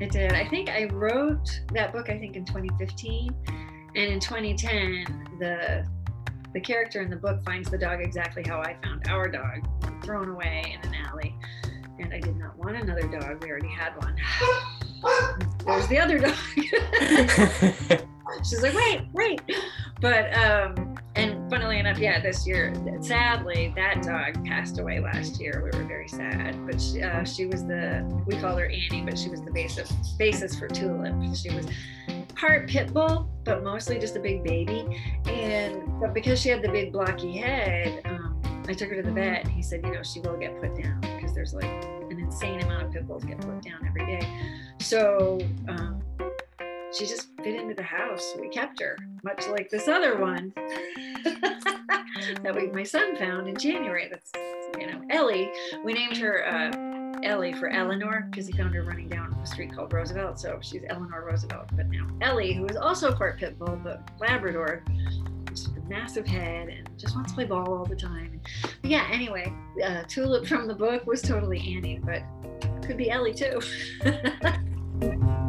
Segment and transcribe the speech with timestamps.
[0.00, 0.32] It did.
[0.32, 2.08] I think I wrote that book.
[2.08, 3.34] I think in 2015,
[3.94, 5.86] and in 2010, the
[6.52, 9.68] the character in the book finds the dog exactly how I found our dog,
[10.02, 11.34] thrown away in an alley.
[11.98, 13.44] And I did not want another dog.
[13.44, 14.16] We already had one.
[15.66, 16.34] There's the other dog.
[18.44, 19.42] She's like, wait, wait.
[20.00, 20.89] But um, and
[21.50, 25.60] funnily enough, yeah, this year, sadly, that dog passed away last year.
[25.64, 26.64] We were very sad.
[26.64, 29.90] But she, uh, she was the we call her Annie, but she was the basis
[30.16, 31.12] basis for Tulip.
[31.34, 31.66] She was
[32.36, 34.86] part pit bull, but mostly just a big baby.
[35.26, 39.12] And but because she had the big blocky head, um, I took her to the
[39.12, 39.44] vet.
[39.44, 42.60] And he said, you know, she will get put down because there's like an insane
[42.60, 44.26] amount of pit bulls get put down every day.
[44.78, 46.00] So um,
[46.92, 48.34] she just fit into the house.
[48.40, 50.52] We kept her, much like this other one
[52.42, 54.08] that we my son found in January.
[54.10, 54.30] That's
[54.78, 55.50] you know Ellie.
[55.84, 56.46] We named her.
[56.46, 56.90] Uh,
[57.22, 60.40] Ellie for Eleanor because he found her running down a street called Roosevelt.
[60.40, 61.68] So she's Eleanor Roosevelt.
[61.74, 64.82] But now Ellie, who is also part pit bull, but Labrador,
[65.46, 68.40] just a massive head and just wants to play ball all the time.
[68.62, 69.52] But yeah, anyway,
[69.84, 72.22] uh, Tulip from the book was totally Annie, but
[72.82, 73.60] could be Ellie too.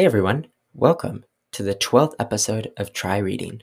[0.00, 3.60] hey everyone, welcome to the 12th episode of Try Reading.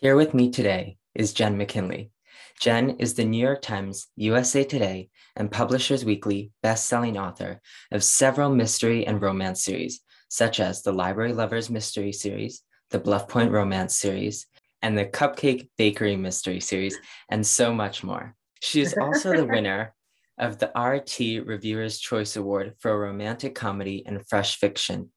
[0.00, 2.10] Here with me today is Jenn McKinlay.
[2.58, 7.60] Jenn is the New York Times, USA Today, and Publishers Weekly best-selling author
[7.92, 13.28] of several mystery and romance series, such as the Library Lovers Mystery Series, the Bluff
[13.28, 14.48] Point Romance Series,
[14.82, 18.34] and the Cupcake Bakery Mystery Series, and so much more.
[18.60, 19.94] She is also the winner
[20.42, 25.12] of the RT Reviewer's Choice Award for a Romantic Comedy and Fresh Fiction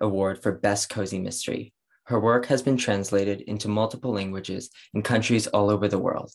[0.00, 1.72] Award for Best Cozy Mystery.
[2.06, 6.32] Her work has been translated into multiple languages in countries all over the world.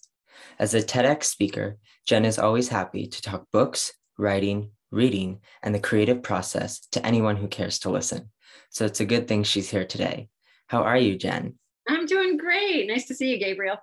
[0.58, 5.80] As a TEDx speaker, Jenn is always happy to talk books, writing, reading, and the
[5.80, 8.32] creative process to anyone who cares to listen.
[8.70, 10.30] So it's a good thing she's here today.
[10.68, 11.56] How are you, Jenn?
[11.90, 12.88] I'm doing great.
[12.88, 13.78] Nice to see you, Gabriel.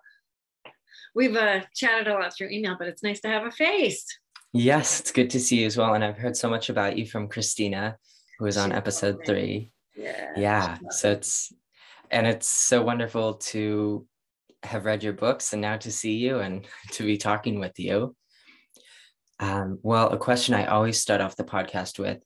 [1.15, 4.07] We've uh, chatted a lot through email, but it's nice to have a face.
[4.53, 5.95] Yes, it's good to see you as well.
[5.95, 7.97] And I've heard so much about you from Christina,
[8.39, 9.73] who was on episode three.
[9.97, 10.33] Yeah.
[10.37, 10.79] Yeah.
[10.91, 11.53] So it's,
[12.11, 14.07] and it's so wonderful to
[14.63, 18.15] have read your books and now to see you and to be talking with you.
[19.39, 22.23] Um, well, a question I always start off the podcast with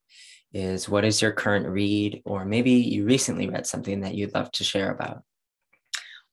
[0.52, 4.50] is what is your current read, or maybe you recently read something that you'd love
[4.52, 5.22] to share about?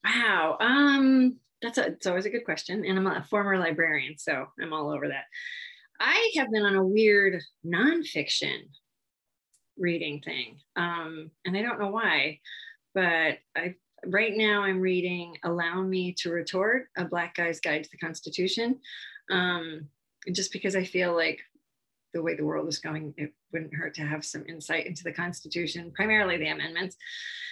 [0.04, 0.58] Wow.
[0.59, 2.86] Um, that's a, it's always a good question.
[2.86, 5.25] And I'm a former librarian, so I'm all over that.
[6.00, 8.69] I have been on a weird nonfiction
[9.78, 10.58] reading thing.
[10.75, 12.40] Um, and I don't know why,
[12.94, 13.75] but I
[14.06, 18.80] right now I'm reading Allow Me to Retort, A Black Guy's Guide to the Constitution.
[19.31, 19.90] Um,
[20.34, 21.40] just because I feel like
[22.13, 25.12] the way the world is going, it wouldn't hurt to have some insight into the
[25.12, 26.95] Constitution, primarily the amendments.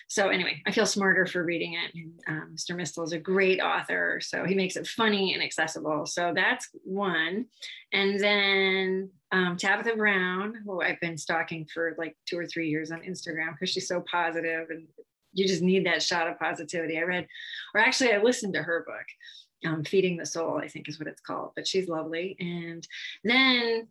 [0.07, 1.91] So anyway, I feel smarter for reading it.
[1.95, 2.75] And, um, Mr.
[2.75, 6.05] Mystal is a great author, so he makes it funny and accessible.
[6.05, 7.45] So that's one.
[7.91, 12.91] And then um, Tabitha Brown, who I've been stalking for like two or three years
[12.91, 14.87] on Instagram because she's so positive and
[15.33, 16.97] you just need that shot of positivity.
[16.97, 17.27] I read,
[17.73, 21.09] or actually, I listened to her book, um, Feeding the Soul, I think is what
[21.09, 22.37] it's called, but she's lovely.
[22.39, 22.87] And
[23.23, 23.87] then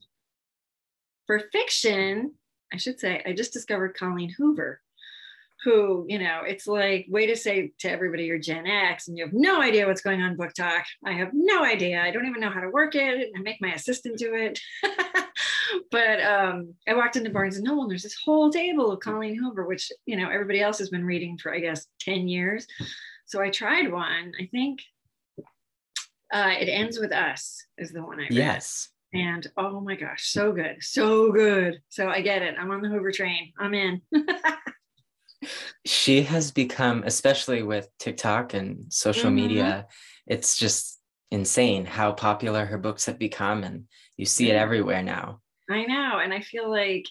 [1.27, 2.33] for fiction,
[2.73, 4.81] I should say, I just discovered Colleen Hoover,
[5.65, 9.25] who, you know, it's like, way to say to everybody you're Gen X and you
[9.25, 10.83] have no idea what's going on BookTok.
[11.05, 12.03] I have no idea.
[12.03, 13.31] I don't even know how to work it.
[13.37, 14.61] I make my assistant do it.
[15.91, 19.37] but um, I walked into Barnes and Noble and there's this whole table of Colleen
[19.37, 22.67] Hoover, which, you know, everybody else has been reading for, I guess, 10 years.
[23.27, 24.33] So I tried one.
[24.39, 24.81] I think
[26.33, 28.33] uh, It Ends With Us is the one I read.
[28.33, 28.91] Yes.
[29.15, 31.81] And oh my gosh, so good, so good.
[31.89, 32.57] So I get it.
[32.59, 33.53] I'm on the Hoover train.
[33.59, 34.03] I'm in.
[35.87, 39.37] she has become, especially with TikTok and social mm-hmm.
[39.37, 39.87] media,
[40.27, 40.99] it's just
[41.31, 43.63] insane how popular her books have become.
[43.63, 43.85] And
[44.17, 45.41] you see it everywhere now.
[45.71, 46.19] I know.
[46.19, 47.07] And I feel like,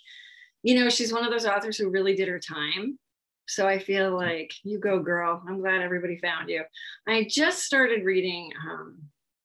[0.62, 3.00] you know, she's one of those authors who really did her time.
[3.48, 5.42] So I feel like you go, girl.
[5.48, 6.64] I'm glad everybody found you.
[7.08, 9.00] I just started reading um,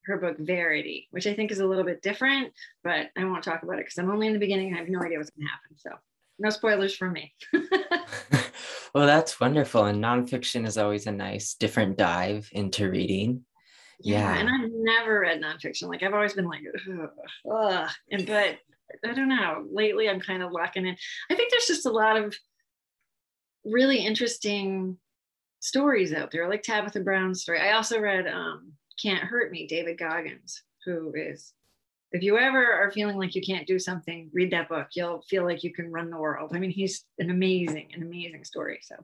[0.08, 2.52] her book Verity, which I think is a little bit different,
[2.82, 4.74] but I won't talk about it because I'm only in the beginning.
[4.74, 5.76] I have no idea what's going to happen.
[5.76, 5.90] So
[6.38, 7.34] no spoilers from me.
[8.94, 9.84] well, that's wonderful.
[9.84, 13.44] And nonfiction is always a nice, different dive into reading.
[14.00, 14.34] Yeah.
[14.34, 14.40] yeah.
[14.40, 15.88] And I've never read nonfiction.
[15.88, 17.10] Like I've always been like, ugh,
[17.52, 17.90] ugh.
[18.10, 18.56] and but
[19.04, 19.66] I don't know.
[19.70, 20.96] Lately, I'm kind of locking in.
[21.30, 22.34] I think there's just a lot of
[23.64, 24.96] really interesting
[25.60, 27.60] stories out there, like Tabitha Brown's story.
[27.60, 31.52] I also read um, Can't Hurt Me, David Goggins, who is
[32.10, 34.88] if you ever are feeling like you can't do something, read that book.
[34.94, 36.52] You'll feel like you can run the world.
[36.54, 38.80] I mean, he's an amazing, an amazing story.
[38.82, 38.96] So,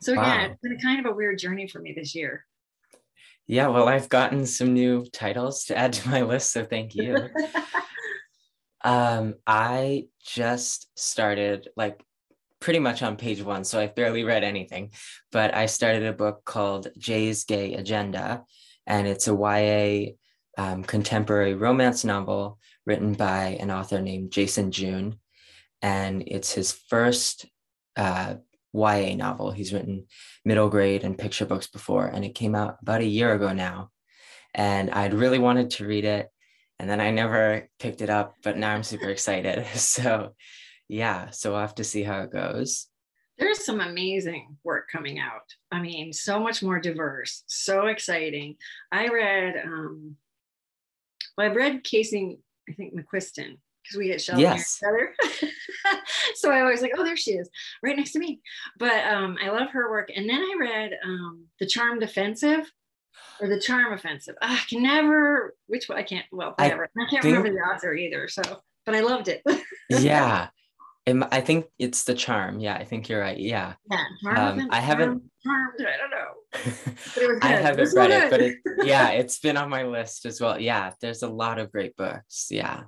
[0.00, 0.22] so wow.
[0.22, 2.46] yeah, it's been a kind of a weird journey for me this year.
[3.46, 7.28] Yeah, well, I've gotten some new titles to add to my list, so thank you.
[8.84, 12.02] um, I just started like
[12.58, 14.92] pretty much on page one, so I've barely read anything,
[15.30, 18.44] but I started a book called Jay's Gay Agenda,
[18.86, 20.12] and it's a YA
[20.56, 25.18] um, contemporary romance novel written by an author named Jason June.
[25.82, 27.46] And it's his first
[27.96, 28.36] uh,
[28.72, 29.50] YA novel.
[29.50, 30.06] He's written
[30.44, 33.90] middle grade and picture books before, and it came out about a year ago now.
[34.54, 36.28] And I'd really wanted to read it,
[36.78, 39.66] and then I never picked it up, but now I'm super excited.
[39.74, 40.34] So,
[40.88, 42.86] yeah, so we'll have to see how it goes.
[43.38, 45.52] There's some amazing work coming out.
[45.72, 48.56] I mean, so much more diverse, so exciting.
[48.92, 50.16] I read um,
[51.36, 52.38] well, I've read Casey,
[52.68, 54.80] I think McQuiston, because we get shelved yes.
[54.82, 55.52] near each other.
[56.34, 57.48] so I always like, oh, there she is,
[57.82, 58.40] right next to me.
[58.78, 60.10] But um, I love her work.
[60.14, 62.70] And then I read um, The Charmed Offensive
[63.40, 64.36] or The Charm Offensive.
[64.42, 65.98] Ah, I can never, which one?
[65.98, 66.84] I can't, well, whatever.
[66.84, 68.28] I, I can't think, remember the author either.
[68.28, 68.42] So,
[68.86, 69.42] but I loved it.
[69.90, 70.48] yeah.
[71.06, 72.60] I think it's the charm.
[72.60, 73.38] Yeah, I think you're right.
[73.38, 73.74] Yeah.
[73.90, 74.04] Yeah.
[74.30, 75.22] Um, I haven't.
[75.42, 77.38] Charmed, I don't know.
[77.42, 80.58] I haven't read it, but it, yeah, it's been on my list as well.
[80.58, 82.48] Yeah, there's a lot of great books.
[82.50, 82.84] Yeah.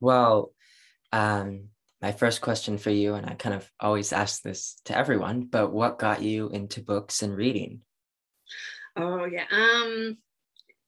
[0.00, 0.52] Well,
[1.12, 1.68] um,
[2.00, 5.72] my first question for you, and I kind of always ask this to everyone, but
[5.72, 7.82] what got you into books and reading?
[8.96, 9.44] Oh yeah.
[9.50, 10.16] Um,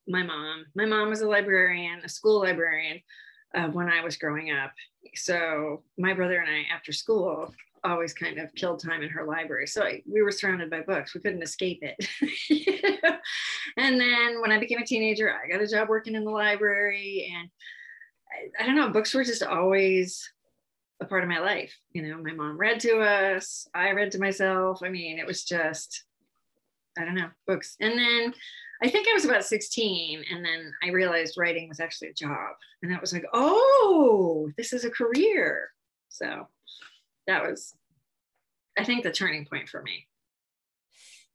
[0.06, 0.64] my mom.
[0.74, 3.00] My mom was a librarian, a school librarian
[3.54, 4.72] uh, when I was growing up.
[5.14, 7.52] So my brother and I, after school,
[7.84, 9.66] always kind of killed time in her library.
[9.66, 11.14] So I, we were surrounded by books.
[11.14, 12.08] We couldn't escape it.
[13.76, 17.32] and then when I became a teenager, I got a job working in the library.
[17.34, 17.48] And
[18.30, 20.30] I, I don't know, books were just always
[21.00, 21.74] a part of my life.
[21.92, 24.80] You know, my mom read to us, I read to myself.
[24.82, 26.04] I mean, it was just,
[26.98, 27.76] I don't know, books.
[27.80, 28.34] And then
[28.82, 32.54] I think I was about 16 and then I realized writing was actually a job.
[32.82, 35.70] And that was like, oh, this is a career.
[36.08, 36.48] So
[37.26, 37.74] that was,
[38.78, 40.06] I think, the turning point for me.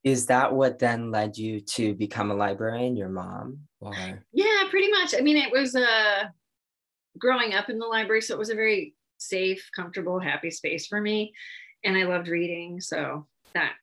[0.04, 3.59] Is that what then led you to become a librarian, your mom?
[3.80, 3.94] Or?
[4.33, 5.16] Yeah, pretty much.
[5.16, 6.25] I mean, it was uh,
[7.18, 8.21] growing up in the library.
[8.21, 11.33] So it was a very safe, comfortable, happy space for me.
[11.86, 12.81] And I loved reading.
[12.81, 13.74] So that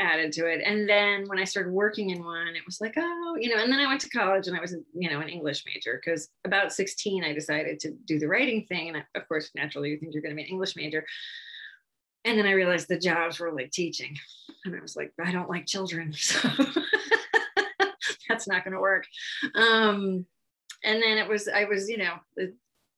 [0.00, 0.62] added to it.
[0.64, 3.70] And then when I started working in one, it was like, oh, you know, and
[3.70, 6.72] then I went to college and I was, you know, an English major because about
[6.72, 8.88] 16, I decided to do the writing thing.
[8.88, 11.04] And of course, naturally, you think you're going to be an English major.
[12.24, 14.16] And then I realized the jobs were like teaching.
[14.64, 16.14] And I was like, I don't like children.
[16.22, 16.48] So
[18.28, 19.06] that's not going to work.
[19.56, 20.24] Um,
[20.84, 22.14] and then it was, I was, you know,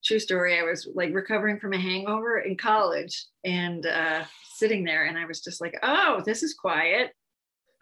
[0.05, 3.27] true story, I was like recovering from a hangover in college.
[3.45, 7.13] And uh, sitting there and I was just like, oh, this is quiet.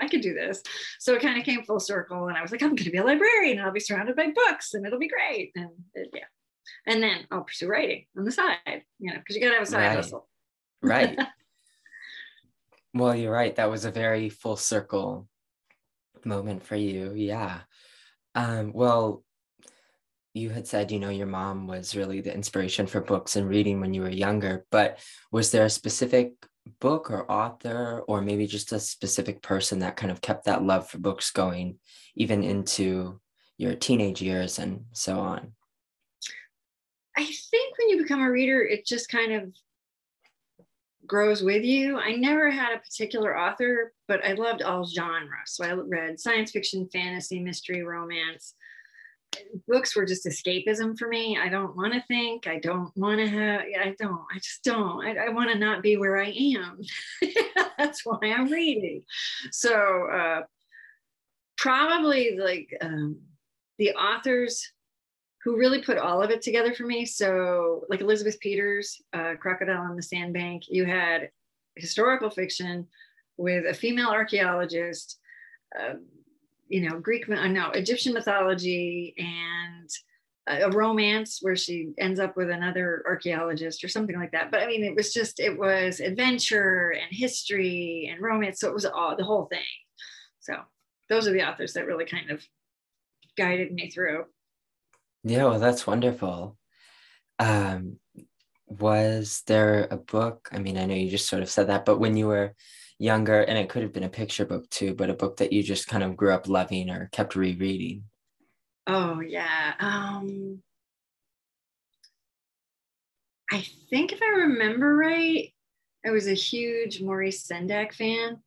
[0.01, 0.63] I could do this.
[0.99, 2.29] So it kind of came full circle.
[2.29, 4.33] And I was like, I'm going to be a librarian and I'll be surrounded by
[4.35, 5.53] books and it'll be great.
[5.55, 6.25] And it, yeah.
[6.87, 9.63] And then I'll pursue writing on the side, you know, because you got to have
[9.63, 9.97] a side right.
[9.97, 10.29] hustle.
[10.83, 11.19] Right.
[12.95, 13.55] well, you're right.
[13.57, 15.29] That was a very full circle
[16.25, 17.13] moment for you.
[17.15, 17.61] Yeah.
[18.35, 19.23] Um, well,
[20.35, 23.81] you had said, you know, your mom was really the inspiration for books and reading
[23.81, 24.99] when you were younger, but
[25.33, 26.35] was there a specific
[26.79, 30.89] book or author or maybe just a specific person that kind of kept that love
[30.89, 31.79] for books going
[32.15, 33.21] even into
[33.59, 35.53] your teenage years and so on?
[37.17, 39.53] I think when you become a reader it just kind of
[41.07, 41.99] grows with you.
[41.99, 45.47] I never had a particular author but i loved all genres.
[45.47, 48.55] So i read science fiction fantasy mystery romance
[49.69, 51.39] books were just escapism for me.
[51.41, 52.47] I don't want to think.
[52.47, 55.05] I don't want to have, I don't, I just don't.
[55.05, 56.81] I, I want to not be where I am.
[57.79, 59.03] That's why I'm reading.
[59.53, 60.43] So, uh,
[61.57, 63.21] probably like um,
[63.79, 64.73] the authors
[65.45, 67.07] who really put all of it together for me.
[67.07, 71.31] So, like Elizabeth Peters, uh, Crocodile on the Sandbank, you had
[71.77, 72.87] historical fiction
[73.37, 75.19] with a female archaeologist.
[75.79, 75.95] Uh,
[76.71, 79.91] you know, Greek, uh, no, Egyptian mythology and
[80.47, 84.51] a romance where she ends up with another archaeologist or something like that.
[84.51, 88.61] But I mean, it was just, it was adventure and history and romance.
[88.61, 89.61] So it was all the whole thing.
[90.39, 90.55] So
[91.09, 92.43] those are the authors that really kind of
[93.37, 94.25] guided me through.
[95.25, 96.57] Yeah, well, that's wonderful.
[97.39, 97.99] Um,
[98.67, 100.49] was there a book?
[100.53, 102.55] I mean, I know you just sort of said that, but when you were
[103.01, 105.63] younger and it could have been a picture book too but a book that you
[105.63, 108.05] just kind of grew up loving or kept rereading
[108.87, 109.75] Oh yeah.
[109.79, 110.63] Um
[113.53, 115.53] I think if I remember right,
[116.07, 118.39] I was a huge Maurice Sendak fan.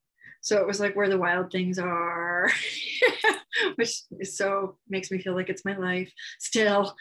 [0.41, 2.49] So it was like where the wild things are,
[3.75, 6.95] which is so makes me feel like it's my life still.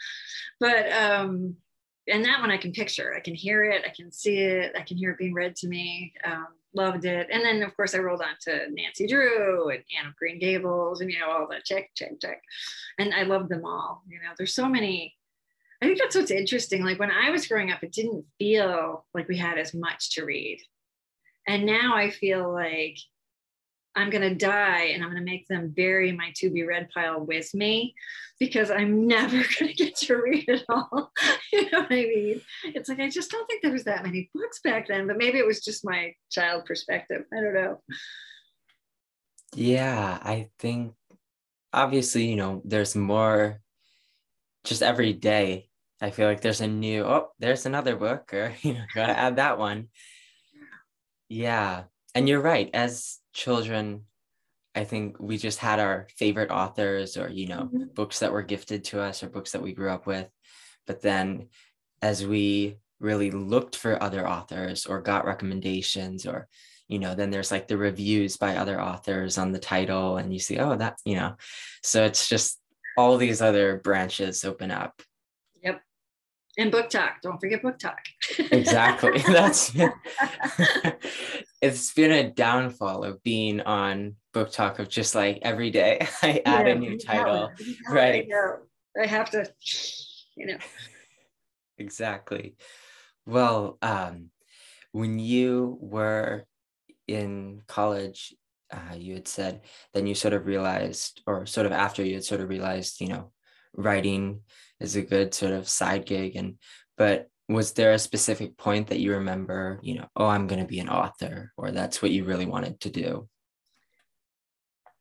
[0.59, 1.55] But um,
[2.07, 3.13] and that one I can picture.
[3.13, 5.67] I can hear it, I can see it, I can hear it being read to
[5.67, 6.13] me.
[6.23, 7.27] Um, loved it.
[7.31, 11.01] And then of course I rolled on to Nancy Drew and Anne of Green Gables
[11.01, 12.41] and you know all the check, check, check.
[12.99, 14.03] And I love them all.
[14.07, 15.15] You know, there's so many
[15.81, 16.85] I think that's what's interesting.
[16.85, 20.23] Like when I was growing up, it didn't feel like we had as much to
[20.23, 20.61] read.
[21.45, 22.97] And now I feel like
[23.95, 26.89] I'm going to die and I'm going to make them bury my to be read
[26.93, 27.93] pile with me
[28.39, 31.11] because I'm never going to get to read it all.
[31.53, 32.41] you know what I mean?
[32.65, 35.37] It's like, I just don't think there was that many books back then, but maybe
[35.37, 37.23] it was just my child perspective.
[37.31, 37.81] I don't know.
[39.55, 40.93] Yeah, I think
[41.71, 43.59] obviously, you know, there's more
[44.63, 45.69] just every day
[46.01, 49.37] I feel like there's a new, oh, there's another book, or, you know, gotta add
[49.37, 49.87] that one.
[51.29, 51.83] Yeah.
[52.13, 52.69] And you're right.
[52.73, 54.03] As children,
[54.75, 57.83] I think we just had our favorite authors or, you know, mm-hmm.
[57.93, 60.27] books that were gifted to us or books that we grew up with.
[60.87, 61.49] But then
[62.01, 66.47] as we really looked for other authors or got recommendations or,
[66.87, 70.39] you know, then there's like the reviews by other authors on the title and you
[70.39, 71.35] see, oh, that, you know,
[71.83, 72.59] so it's just
[72.97, 75.01] all these other branches open up
[76.57, 77.13] and BookTok.
[77.21, 77.97] don't forget BookTok.
[78.51, 79.19] exactly.
[79.27, 79.73] That's
[81.61, 86.05] it's been a downfall of being on BookTok of just like every day.
[86.21, 87.51] I add a new title.
[87.89, 88.27] right.
[88.97, 89.51] I, I have to
[90.35, 90.57] you know.
[91.77, 92.55] Exactly.
[93.25, 94.29] Well um
[94.91, 96.45] when you were
[97.07, 98.33] in college
[98.71, 99.61] uh, you had said
[99.93, 103.07] then you sort of realized or sort of after you had sort of realized you
[103.07, 103.31] know
[103.75, 104.41] writing
[104.79, 106.57] is a good sort of side gig and
[106.97, 110.67] but was there a specific point that you remember you know oh i'm going to
[110.67, 113.27] be an author or that's what you really wanted to do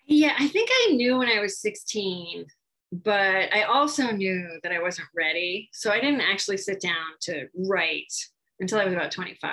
[0.04, 2.44] yeah i think i knew when i was 16
[2.92, 7.46] but i also knew that i wasn't ready so i didn't actually sit down to
[7.54, 8.12] write
[8.60, 9.50] until i was about 25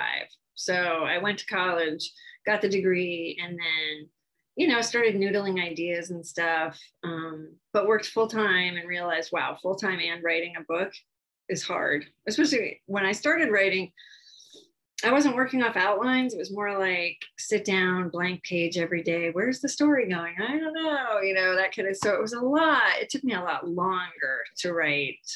[0.54, 2.12] so i went to college
[2.46, 4.08] got the degree and then
[4.60, 9.56] you know, started noodling ideas and stuff, um, but worked full time and realized, wow,
[9.62, 10.92] full time and writing a book
[11.48, 12.04] is hard.
[12.28, 13.90] Especially when I started writing,
[15.02, 16.34] I wasn't working off outlines.
[16.34, 19.30] It was more like sit down, blank page every day.
[19.30, 20.34] Where's the story going?
[20.38, 21.96] I don't know, you know, that kind of.
[21.96, 22.82] So it was a lot.
[23.00, 25.26] It took me a lot longer to write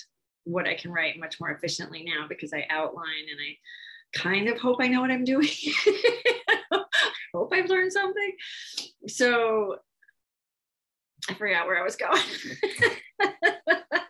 [0.44, 3.56] what I can write much more efficiently now because I outline and I
[4.14, 5.48] kind of hope I know what I'm doing.
[7.34, 8.32] hope I've learned something.
[9.08, 9.76] So
[11.28, 12.22] I forgot where I was going.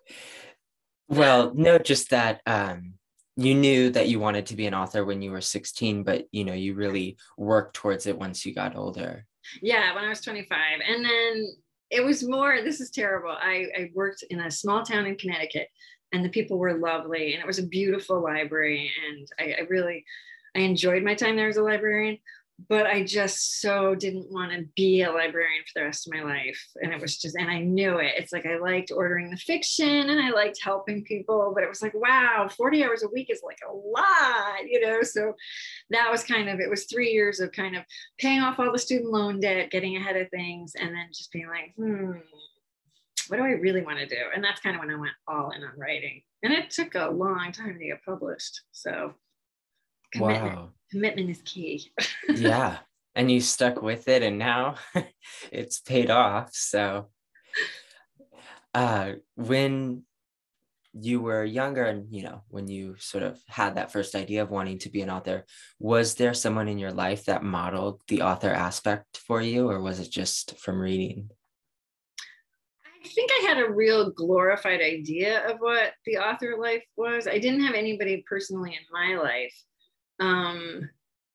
[1.09, 2.95] well, no, just that um,
[3.37, 6.45] you knew that you wanted to be an author when you were 16, but you
[6.45, 9.27] know, you really worked towards it once you got older.
[9.63, 10.59] Yeah, when I was 25.
[10.87, 11.47] And then
[11.91, 13.31] it was more, this is terrible.
[13.31, 15.69] I, I worked in a small town in Connecticut
[16.15, 18.91] and the people were lovely and it was a beautiful library.
[19.09, 20.05] And I, I really,
[20.55, 22.19] I enjoyed my time there as a librarian,
[22.69, 26.23] but I just so didn't want to be a librarian for the rest of my
[26.23, 26.65] life.
[26.81, 28.13] And it was just, and I knew it.
[28.17, 31.83] It's like I liked ordering the fiction and I liked helping people, but it was
[31.83, 35.03] like, wow, 40 hours a week is like a lot, you know?
[35.03, 35.35] So
[35.91, 37.83] that was kind of, it was three years of kind of
[38.19, 41.49] paying off all the student loan debt, getting ahead of things, and then just being
[41.49, 42.13] like, hmm,
[43.29, 44.17] what do I really want to do?
[44.35, 46.23] And that's kind of when I went all in on writing.
[46.43, 48.61] And it took a long time to get published.
[48.73, 49.15] So
[50.13, 50.57] commitment.
[50.57, 51.91] Wow commitment is key.
[52.29, 52.79] yeah.
[53.17, 54.77] And you stuck with it and now
[55.53, 56.51] it's paid off.
[56.53, 57.09] So
[58.73, 60.03] uh when
[60.93, 64.51] you were younger and you know when you sort of had that first idea of
[64.51, 65.45] wanting to be an author
[65.81, 69.99] was there someone in your life that modeled the author aspect for you or was
[69.99, 71.29] it just from reading
[73.09, 77.27] think i had a real glorified idea of what the author life was.
[77.27, 79.55] I didn't have anybody personally in my life.
[80.21, 80.89] Um,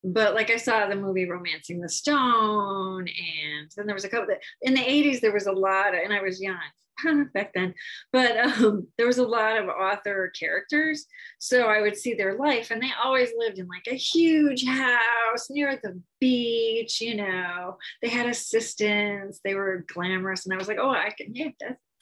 [0.03, 4.27] but like I saw the movie Romancing the Stone, and then there was a couple
[4.27, 7.73] that in the 80s there was a lot, of, and I was young back then,
[8.11, 11.05] but um, there was a lot of author characters.
[11.39, 15.49] So I would see their life, and they always lived in like a huge house
[15.49, 17.01] near the beach.
[17.01, 21.35] You know, they had assistants, they were glamorous, and I was like, oh, I can,
[21.35, 21.49] yeah,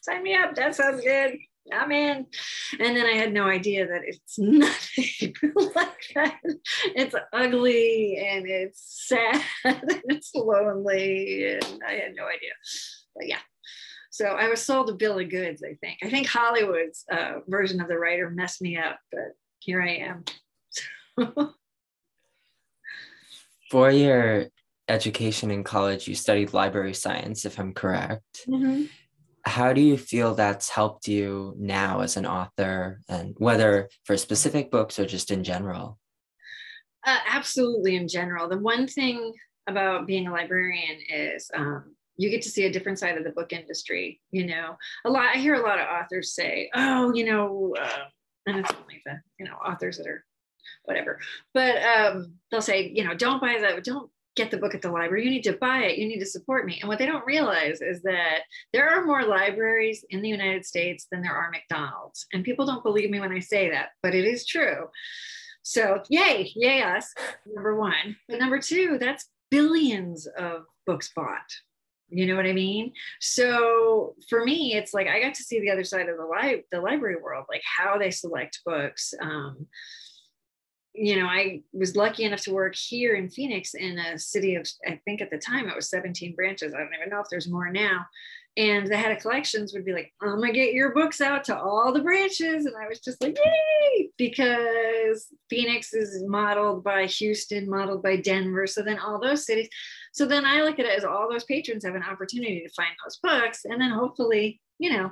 [0.01, 0.56] sign me up.
[0.56, 1.38] That sounds good.
[1.74, 2.25] I'm in.
[2.79, 5.33] And then I had no idea that it's nothing
[5.75, 6.39] like that.
[6.95, 11.53] It's ugly and it's sad and it's lonely.
[11.53, 12.51] And I had no idea.
[13.15, 13.39] But yeah.
[14.12, 16.00] So I was sold a bill of goods, I think.
[16.03, 20.25] I think Hollywood's uh, version of the writer messed me up, but here I am.
[23.69, 24.47] For your
[24.88, 28.45] education in college, you studied library science, if I'm correct.
[28.47, 28.86] Mm-hmm.
[29.48, 34.70] How do you feel that's helped you now as an author, and whether for specific
[34.70, 35.98] books or just in general?
[37.06, 38.50] Uh, absolutely, in general.
[38.50, 39.34] The one thing
[39.68, 43.32] about being a librarian is um, you get to see a different side of the
[43.32, 44.20] book industry.
[44.32, 44.75] You know,
[45.06, 45.36] a lot.
[45.36, 48.06] I hear a lot of authors say, "Oh, you know," uh,
[48.46, 50.25] and it's only the you know authors that are
[50.84, 51.20] whatever,
[51.54, 54.91] but um, they'll say, you know, don't buy the, don't get the book at the
[54.91, 55.25] library.
[55.25, 55.98] You need to buy it.
[55.98, 56.77] You need to support me.
[56.79, 58.41] And what they don't realize is that
[58.72, 62.25] there are more libraries in the United States than there are McDonald's.
[62.32, 64.88] And people don't believe me when I say that, but it is true.
[65.63, 67.13] So, yay, yay, us,
[67.46, 68.15] number one.
[68.29, 71.51] But number two, that's billions of books bought.
[72.10, 72.94] You know what I mean?
[73.20, 76.63] So for me, it's like I got to see the other side of the li-
[76.72, 79.13] the library world, like how they select books.
[79.22, 79.67] Um,
[80.98, 84.68] you know, I was lucky enough to work here in Phoenix in a city of,
[84.86, 86.74] I think at the time it was 17 branches.
[86.74, 88.06] I don't even know if there's more now.
[88.58, 91.58] And the head of collections would be like, I'm gonna get your books out to
[91.58, 92.66] all the branches.
[92.66, 98.66] And I was just like, yay, because Phoenix is modeled by Houston, modeled by Denver.
[98.66, 99.70] So then all those cities.
[100.12, 102.89] So then I look at it as all those patrons have an opportunity to find
[103.06, 105.12] those books and then hopefully, you know,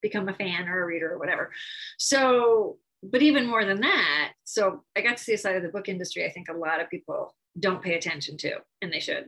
[0.00, 1.50] become a fan or a reader or whatever.
[1.98, 2.76] So
[3.10, 5.88] but even more than that, so I got to see a side of the book
[5.88, 9.26] industry I think a lot of people don't pay attention to, and they should.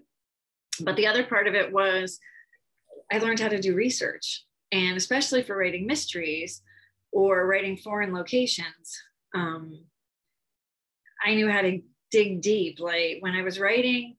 [0.81, 2.19] But the other part of it was
[3.13, 6.63] I learned how to do research, and especially for writing mysteries
[7.13, 9.03] or writing foreign locations,
[9.35, 9.85] um,
[11.25, 11.81] I knew how to
[12.11, 12.81] dig deep.
[12.81, 14.17] Like when I was writing,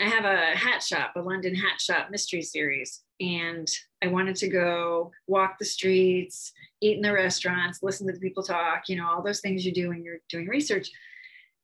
[0.00, 3.68] I have a hat shop, a London hat shop mystery series, and
[4.02, 8.42] I wanted to go walk the streets, eat in the restaurants, listen to the people
[8.42, 10.90] talk, you know, all those things you do when you're doing research.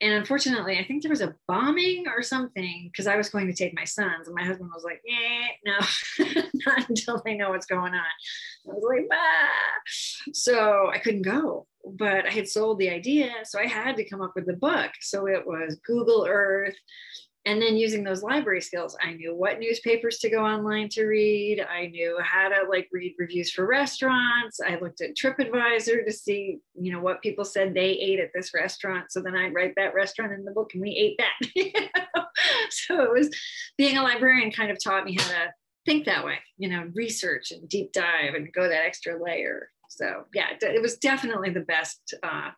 [0.02, 3.52] And unfortunately, I think there was a bombing or something because I was going to
[3.52, 7.66] take my sons, and my husband was like, eh, no, not until they know what's
[7.66, 8.00] going on.
[8.00, 8.08] I
[8.66, 10.32] was like, bah.
[10.32, 13.30] So I couldn't go, but I had sold the idea.
[13.44, 14.90] So I had to come up with the book.
[15.00, 16.76] So it was Google Earth,
[17.44, 21.60] and then using those library skills i knew what newspapers to go online to read.
[21.60, 24.60] I knew how to like read reviews for restaurants.
[24.60, 28.52] I looked at tripadvisor to see you know what people said they ate at this
[28.54, 29.10] restaurant.
[29.10, 31.90] So then i'd write that restaurant in the book and we ate that.
[32.70, 33.30] So it was
[33.76, 35.52] being a librarian kind of taught me how to
[35.84, 39.68] think that way you know research and deep dive and go that extra layer.
[39.88, 42.50] So yeah it was definitely the best uh,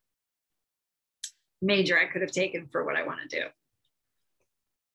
[1.60, 3.46] major i could have taken for what i want to do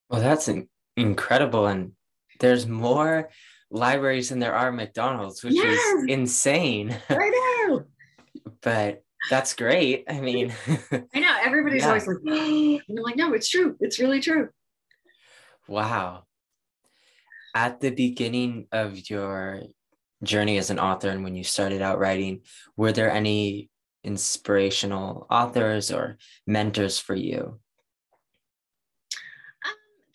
[0.10, 1.67] well, that's in- incredible.
[1.67, 1.93] And
[2.39, 3.30] there's more
[3.72, 5.80] libraries than there are McDonald's, which yes!
[5.80, 6.98] is insane.
[7.10, 7.86] I know.
[8.62, 10.06] but that's great.
[10.10, 10.54] I mean,
[10.91, 11.88] I know everybody's yeah.
[11.88, 13.76] always like, oh, and I'm like, no, it's true.
[13.80, 14.50] It's really true.
[15.67, 16.24] Wow.
[17.54, 19.62] At the beginning of your
[20.24, 22.41] journey as an author and when you started out writing,
[22.76, 23.69] were there any
[24.04, 26.17] inspirational authors or
[26.48, 27.60] mentors for you?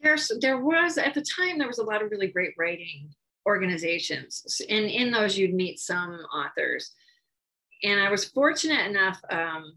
[0.05, 3.12] There's there was at the time there was a lot of really great writing
[3.47, 6.93] organizations and in those you'd meet some authors.
[7.83, 9.75] And i was fortunate enough um,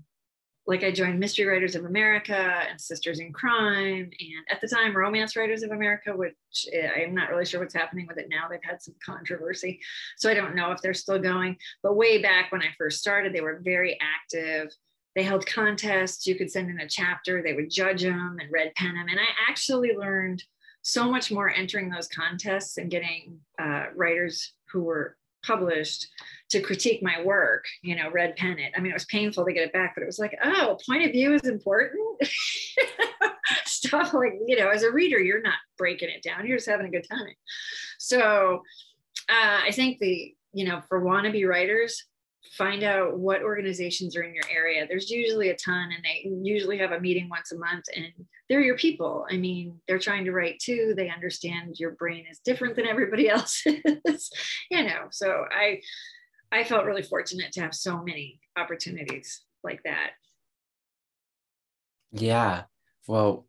[0.65, 4.95] like i joined mystery writers of america and sisters in crime and at the time
[4.95, 6.35] romance writers of america which
[6.73, 8.47] eh, i'm not really sure what's happening with it now.
[8.49, 9.79] They've had some controversy
[10.17, 11.57] so i don't know if they're still going.
[11.83, 14.71] But way back when i first started they were very active
[15.17, 16.27] they held contests.
[16.27, 19.07] You could send in a chapter, they would judge them and red pen them.
[19.09, 20.43] And I actually learned
[20.83, 26.07] so much more entering those contests and getting uh, writers who were published
[26.51, 28.73] to critique my work, you know, red pen it.
[28.77, 31.03] I mean, it was painful to get it back, but it was like, oh, point
[31.03, 31.99] of view is important.
[33.65, 36.85] Stuff like, you know, as a reader, you're not breaking it down, you're just having
[36.85, 37.33] a good time.
[37.97, 38.61] So
[39.29, 42.03] uh, I think the, you know, for wannabe writers,
[42.53, 44.85] find out what organizations are in your area.
[44.87, 48.07] There's usually a ton, and they usually have a meeting once a month, and
[48.49, 49.25] they're your people.
[49.29, 50.93] I mean, they're trying to write too.
[50.95, 54.31] They understand your brain is different than everybody else's,
[54.71, 55.07] you know.
[55.11, 55.81] So I,
[56.51, 60.11] I felt really fortunate to have so many opportunities like that.
[62.11, 62.63] Yeah.
[63.07, 63.45] Well,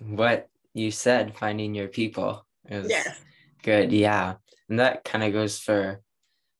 [0.00, 3.20] what you said, finding your people is yes.
[3.62, 3.92] good.
[3.92, 4.34] Yeah.
[4.68, 6.00] And that kind of goes for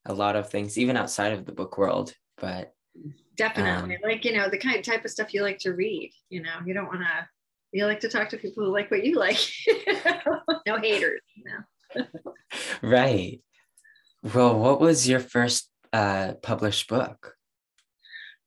[0.06, 2.14] a lot of things, even outside of the book world.
[2.38, 2.74] But
[3.36, 6.12] definitely, um, like you know, the kind of type of stuff you like to read.
[6.28, 7.28] You know, you don't want to.
[7.72, 9.38] You like to talk to people who like what you like.
[10.66, 11.20] no haters.
[11.44, 12.04] No.
[12.82, 13.40] right.
[14.34, 17.34] Well, what was your first uh, published book?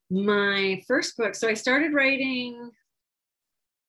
[0.09, 1.35] My first book.
[1.35, 2.71] So I started writing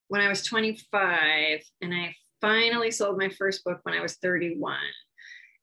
[0.09, 4.77] when I was 25, and I finally sold my first book when I was 31.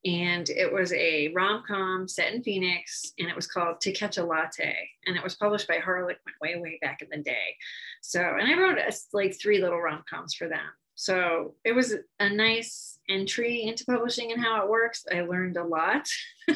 [0.03, 4.17] And it was a rom com set in Phoenix, and it was called To Catch
[4.17, 4.75] a Latte.
[5.05, 7.55] And it was published by Harlequin way, way back in the day.
[8.01, 8.79] So, and I wrote
[9.13, 10.59] like three little rom coms for them.
[10.95, 15.05] So it was a nice entry into publishing and how it works.
[15.11, 16.07] I learned a lot,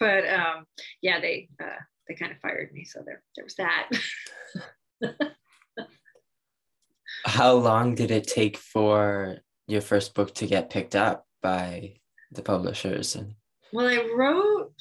[0.00, 0.66] but um,
[1.00, 2.84] yeah, they uh, they kind of fired me.
[2.84, 3.90] So there there was that.
[7.24, 11.94] how long did it take for your first book to get picked up by
[12.34, 13.14] the publishers?
[13.14, 13.34] And
[13.72, 14.72] well, I wrote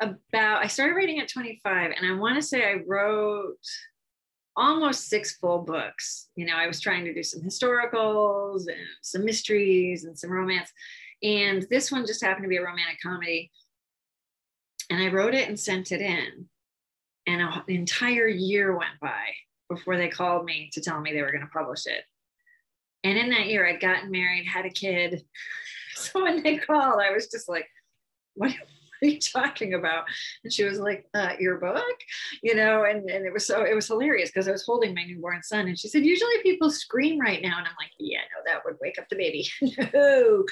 [0.00, 0.64] about.
[0.64, 3.56] I started writing at 25, and I want to say I wrote
[4.56, 6.28] almost six full books.
[6.36, 10.70] You know, I was trying to do some historicals and some mysteries and some romance.
[11.22, 13.50] And this one just happened to be a romantic comedy.
[14.90, 16.46] And I wrote it and sent it in.
[17.26, 19.22] And an entire year went by
[19.70, 22.04] before they called me to tell me they were going to publish it.
[23.04, 25.24] And in that year, I'd gotten married, had a kid.
[26.12, 27.66] So when they called, I was just like,
[28.34, 28.52] what,
[29.02, 30.04] are you talking about?
[30.44, 31.96] And she was like, uh, your book,
[32.42, 35.04] you know, and, and it was so, it was hilarious because I was holding my
[35.04, 37.58] newborn son and she said, usually people scream right now.
[37.58, 39.46] And I'm like, yeah, no, that would wake up the baby.
[39.94, 40.44] no.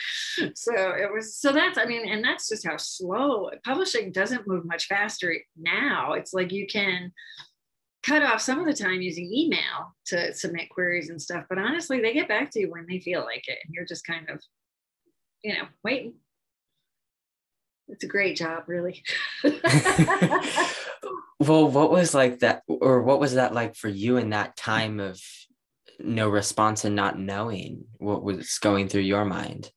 [0.55, 4.65] So it was, so that's, I mean, and that's just how slow publishing doesn't move
[4.65, 6.15] much faster now.
[6.15, 7.13] It's like you can,
[8.03, 12.01] cut off some of the time using email to submit queries and stuff but honestly
[12.01, 14.41] they get back to you when they feel like it and you're just kind of
[15.43, 16.15] you know waiting
[17.91, 19.03] it's a great job, really.
[21.39, 25.01] well, what was like that, or what was that like for you in that time
[25.01, 25.21] of
[25.99, 29.71] no response and not knowing what was going through your mind?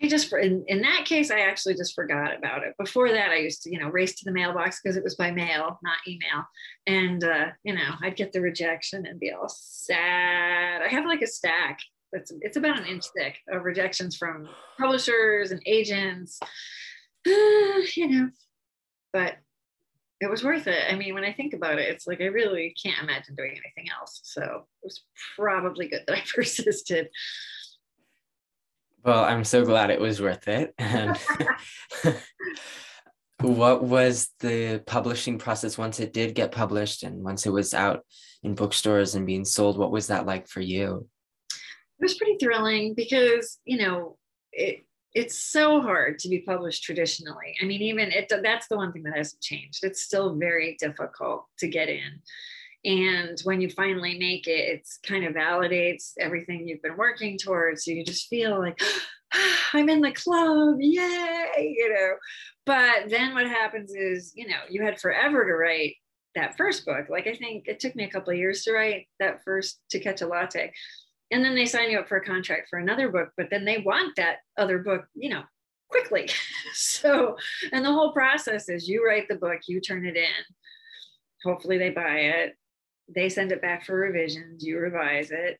[0.00, 2.74] I just, in, in that case, I actually just forgot about it.
[2.78, 5.32] Before that, I used to, you know, race to the mailbox because it was by
[5.32, 6.44] mail, not email.
[6.86, 10.82] And, uh, you know, I'd get the rejection and be all sad.
[10.82, 11.80] I have like a stack
[12.12, 16.38] that's, it's about an inch thick of rejections from publishers and agents
[17.26, 18.30] uh, you know,
[19.12, 19.36] but
[20.20, 20.84] it was worth it.
[20.90, 23.90] I mean, when I think about it, it's like I really can't imagine doing anything
[23.98, 24.20] else.
[24.24, 25.02] So it was
[25.36, 27.08] probably good that I persisted.
[29.04, 30.74] Well, I'm so glad it was worth it.
[30.78, 31.16] And
[33.40, 38.04] what was the publishing process once it did get published and once it was out
[38.42, 39.78] in bookstores and being sold?
[39.78, 41.06] What was that like for you?
[41.98, 44.16] It was pretty thrilling because, you know,
[44.52, 44.84] it,
[45.14, 47.56] it's so hard to be published traditionally.
[47.60, 49.82] I mean, even it that's the one thing that hasn't changed.
[49.82, 52.22] It's still very difficult to get in.
[52.84, 57.84] And when you finally make it, it's kind of validates everything you've been working towards.
[57.84, 58.80] So you just feel like
[59.72, 62.14] I'm in the club, yay, you know.
[62.64, 65.96] But then what happens is, you know, you had forever to write
[66.34, 67.06] that first book.
[67.08, 69.98] Like I think it took me a couple of years to write that first to
[69.98, 70.72] catch a latte
[71.30, 73.78] and then they sign you up for a contract for another book but then they
[73.78, 75.42] want that other book you know
[75.88, 76.28] quickly.
[76.74, 77.36] So
[77.72, 80.44] and the whole process is you write the book you turn it in.
[81.42, 82.54] Hopefully they buy it.
[83.12, 85.58] They send it back for revisions you revise it.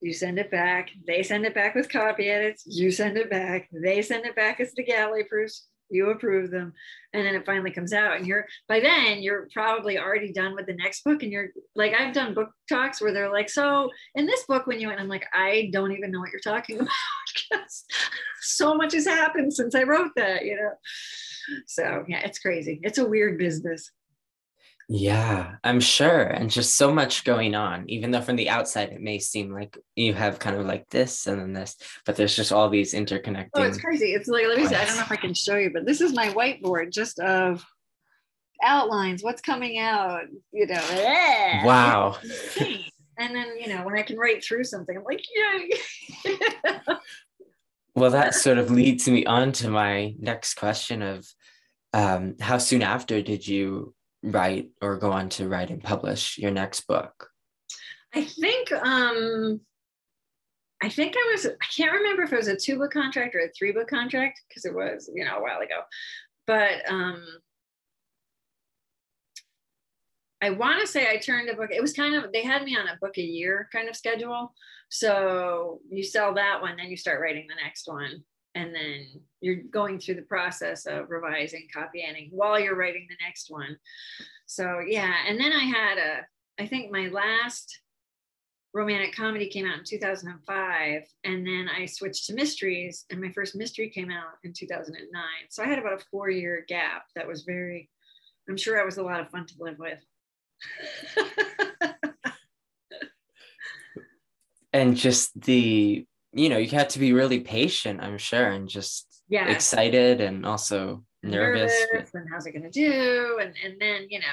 [0.00, 3.68] You send it back they send it back with copy edits you send it back
[3.72, 6.72] they send it back as the galley proofs you approve them
[7.12, 10.66] and then it finally comes out and you're by then you're probably already done with
[10.66, 14.26] the next book and you're like i've done book talks where they're like so in
[14.26, 16.88] this book when you went i'm like i don't even know what you're talking about
[17.34, 17.84] because
[18.40, 20.72] so much has happened since i wrote that you know?
[21.66, 22.80] So yeah it's crazy.
[22.82, 23.90] It's a weird business
[24.88, 26.22] yeah, I'm sure.
[26.22, 29.78] And just so much going on, even though from the outside it may seem like
[29.96, 33.50] you have kind of like this and then this, but there's just all these interconnecting.
[33.54, 34.12] Oh, it's crazy.
[34.12, 36.00] It's like, let me see, I don't know if I can show you, but this
[36.00, 37.64] is my whiteboard just of
[38.62, 41.62] outlines, what's coming out, you know.
[41.64, 42.18] Wow.
[43.16, 46.34] And then, you know, when I can write through something, I'm like, yay.
[47.94, 51.24] well, that sort of leads me on to my next question of
[51.92, 56.50] um, how soon after did you write or go on to write and publish your
[56.50, 57.28] next book?
[58.14, 59.60] I think um
[60.82, 63.40] I think I was I can't remember if it was a two book contract or
[63.40, 65.80] a three book contract because it was, you know, a while ago.
[66.46, 67.22] But um
[70.42, 71.70] I want to say I turned a book.
[71.70, 74.54] It was kind of they had me on a book a year kind of schedule.
[74.90, 79.06] So you sell that one, then you start writing the next one and then
[79.40, 83.76] you're going through the process of revising copy editing while you're writing the next one.
[84.46, 87.80] So yeah and then i had a i think my last
[88.74, 93.56] romantic comedy came out in 2005 and then i switched to mysteries and my first
[93.56, 97.42] mystery came out in 2009 so i had about a four year gap that was
[97.42, 97.88] very
[98.48, 100.00] i'm sure i was a lot of fun to live with.
[104.74, 106.04] And just the
[106.34, 109.48] you know you had to be really patient i'm sure and just yeah.
[109.48, 113.38] excited and also nervous, nervous and how's it going to do?
[113.40, 114.26] And and then you know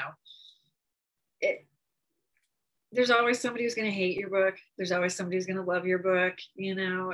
[2.92, 4.56] there's always somebody who's going to hate your book.
[4.78, 7.14] There's always somebody who's going to love your book you know?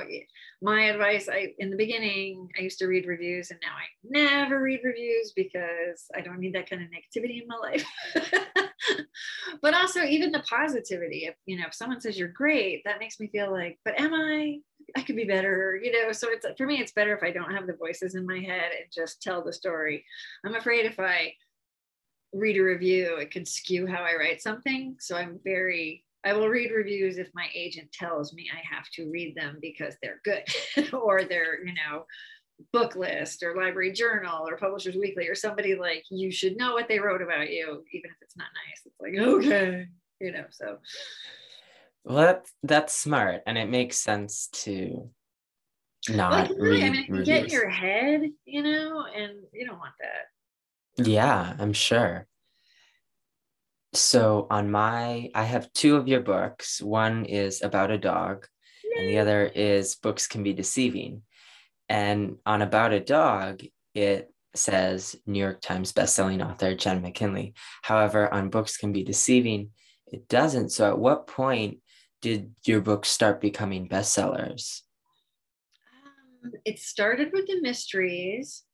[0.62, 4.60] My advice i in the beginning i used to read reviews and now i never
[4.60, 7.86] read reviews because i don't need that kind of negativity in my life.
[9.60, 13.18] But also even the positivity if you know if someone says you're great that makes
[13.18, 14.58] me feel like but am i?
[14.96, 16.12] I could be better you know?
[16.12, 18.70] So it's for me it's better if i don't have the voices in my head
[18.78, 20.04] and just tell the story.
[20.44, 21.32] I'm afraid if i
[22.32, 24.96] read a review it could skew how i write something.
[24.98, 29.10] So i'm very i will read reviews if my agent tells me i have to
[29.10, 30.44] read them because they're good
[30.92, 32.04] or they're you know
[32.74, 36.98] Booklist or library journal or publishers weekly or somebody like you should know what they
[36.98, 38.82] wrote about you even if it's not nice.
[38.84, 39.86] It's like okay
[40.20, 40.78] you know so.
[42.04, 45.08] Well that's that's smart and it makes sense to
[46.08, 49.78] not like, really, i mean it get in your head you know and you don't
[49.78, 50.26] want that
[50.98, 52.26] yeah i'm sure
[53.94, 58.46] so on my i have two of your books one is about a dog
[58.84, 59.00] Yay.
[59.00, 61.22] and the other is books can be deceiving
[61.88, 63.62] and on About a Dog,
[63.94, 67.54] it says New York Times bestselling author Jenn McKinlay.
[67.82, 69.70] However, on Books Can Be Deceiving,
[70.06, 70.70] it doesn't.
[70.70, 71.78] So at what point
[72.20, 74.82] did your books start becoming bestsellers?
[76.44, 78.64] Um, it started with the mysteries.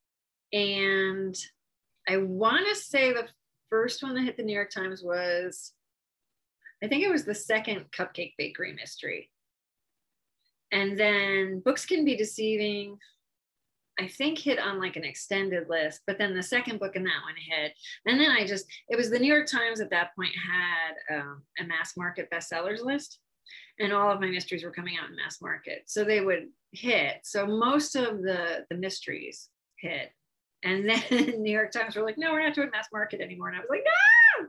[0.53, 1.37] And
[2.09, 3.29] I want to say the
[3.71, 5.73] first one that hit the New York Times was,
[6.83, 9.31] I think it was the second Cupcake Bakery mystery.
[10.71, 12.99] And then books can be deceiving.
[13.99, 17.23] I think hit on like an extended list, but then the second book in that
[17.25, 17.73] one hit.
[18.07, 21.43] And then I just, it was the New York Times at that point had um,
[21.61, 23.21] a mass market bestsellers list,
[23.79, 25.85] and all of my mysteries were coming out in mass market.
[25.87, 27.21] So they would hit.
[27.23, 30.11] So most of the, the mysteries hit.
[30.65, 31.03] And then
[31.43, 33.49] New York Times were like, no, we're not doing mass market anymore.
[33.49, 34.47] And I was like, no.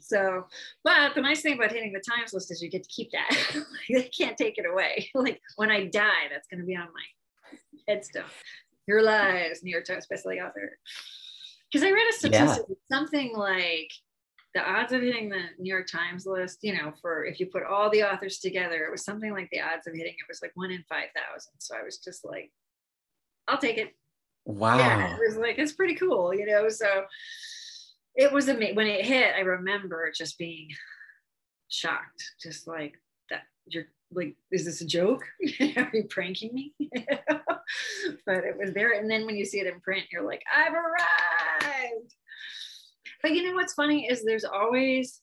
[0.00, 0.46] So,
[0.84, 3.64] but the nice thing about hitting the Times list is you get to keep that.
[3.88, 5.10] they can't take it away.
[5.14, 8.24] like when I die, that's going to be on my headstone.
[8.86, 10.78] Your lies, New York Times bestselling author.
[11.72, 12.74] Because I read a statistic, yeah.
[12.88, 13.90] something like
[14.54, 17.64] the odds of hitting the New York Times list, you know, for if you put
[17.64, 20.52] all the authors together, it was something like the odds of hitting it was like
[20.54, 21.52] one in 5,000.
[21.58, 22.52] So I was just like,
[23.48, 23.94] I'll take it.
[24.46, 24.78] Wow.
[24.78, 26.68] Yeah, it was like, it's pretty cool, you know?
[26.68, 27.04] So
[28.16, 30.68] it was amazing when it hit i remember just being
[31.68, 32.94] shocked just like
[33.30, 35.24] that you're like is this a joke
[35.76, 36.74] are you pranking me
[38.26, 40.72] but it was there and then when you see it in print you're like i've
[40.72, 42.14] arrived
[43.22, 45.20] but you know what's funny is there's always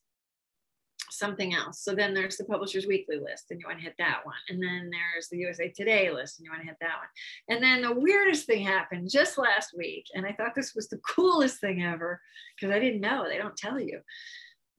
[1.18, 1.80] something else.
[1.80, 4.36] So then there's the Publishers Weekly list, and you want to hit that one.
[4.50, 7.56] And then there's the USA Today list, and you want to hit that one.
[7.56, 10.98] And then the weirdest thing happened just last week, and I thought this was the
[11.16, 12.22] coolest thing ever
[12.56, 13.26] because I didn't know.
[13.28, 14.00] They don't tell you.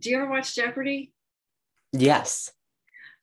[0.00, 1.12] Do you ever watch Jeopardy?
[1.92, 2.50] Yes.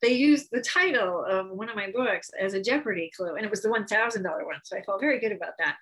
[0.00, 3.50] They used the title of one of my books as a Jeopardy clue, and it
[3.50, 4.56] was the $1,000 one.
[4.64, 5.76] So I felt very good about that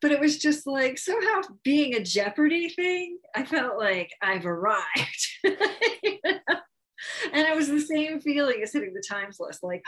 [0.00, 5.28] but it was just like somehow being a jeopardy thing i felt like i've arrived
[7.32, 9.84] and it was the same feeling as hitting the times list, like,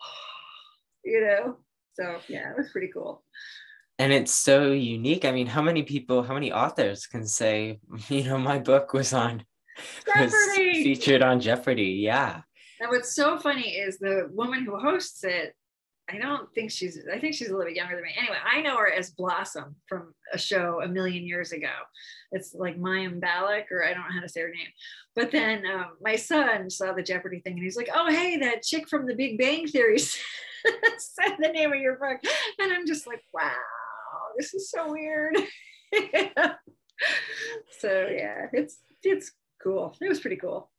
[1.04, 1.56] you know.
[1.94, 3.22] So yeah, it was pretty cool.
[3.98, 5.24] And it's so unique.
[5.24, 9.12] I mean, how many people, how many authors can say, you know, my book was
[9.12, 9.44] on
[10.18, 12.00] was featured on Jeopardy?
[12.02, 12.42] Yeah.
[12.80, 15.54] And what's so funny is the woman who hosts it
[16.10, 18.14] I don't think she's, I think she's a little bit younger than me.
[18.18, 21.70] Anyway, I know her as Blossom from a show a million years ago.
[22.32, 24.66] It's like Mayim Bialik, or I don't know how to say her name.
[25.14, 28.62] But then um, my son saw the Jeopardy thing and he's like, oh, hey, that
[28.62, 32.20] chick from the Big Bang Theory said the name of your book.
[32.58, 33.52] And I'm just like, wow,
[34.36, 35.36] this is so weird.
[37.78, 39.96] so yeah, it's, it's cool.
[40.00, 40.70] It was pretty cool.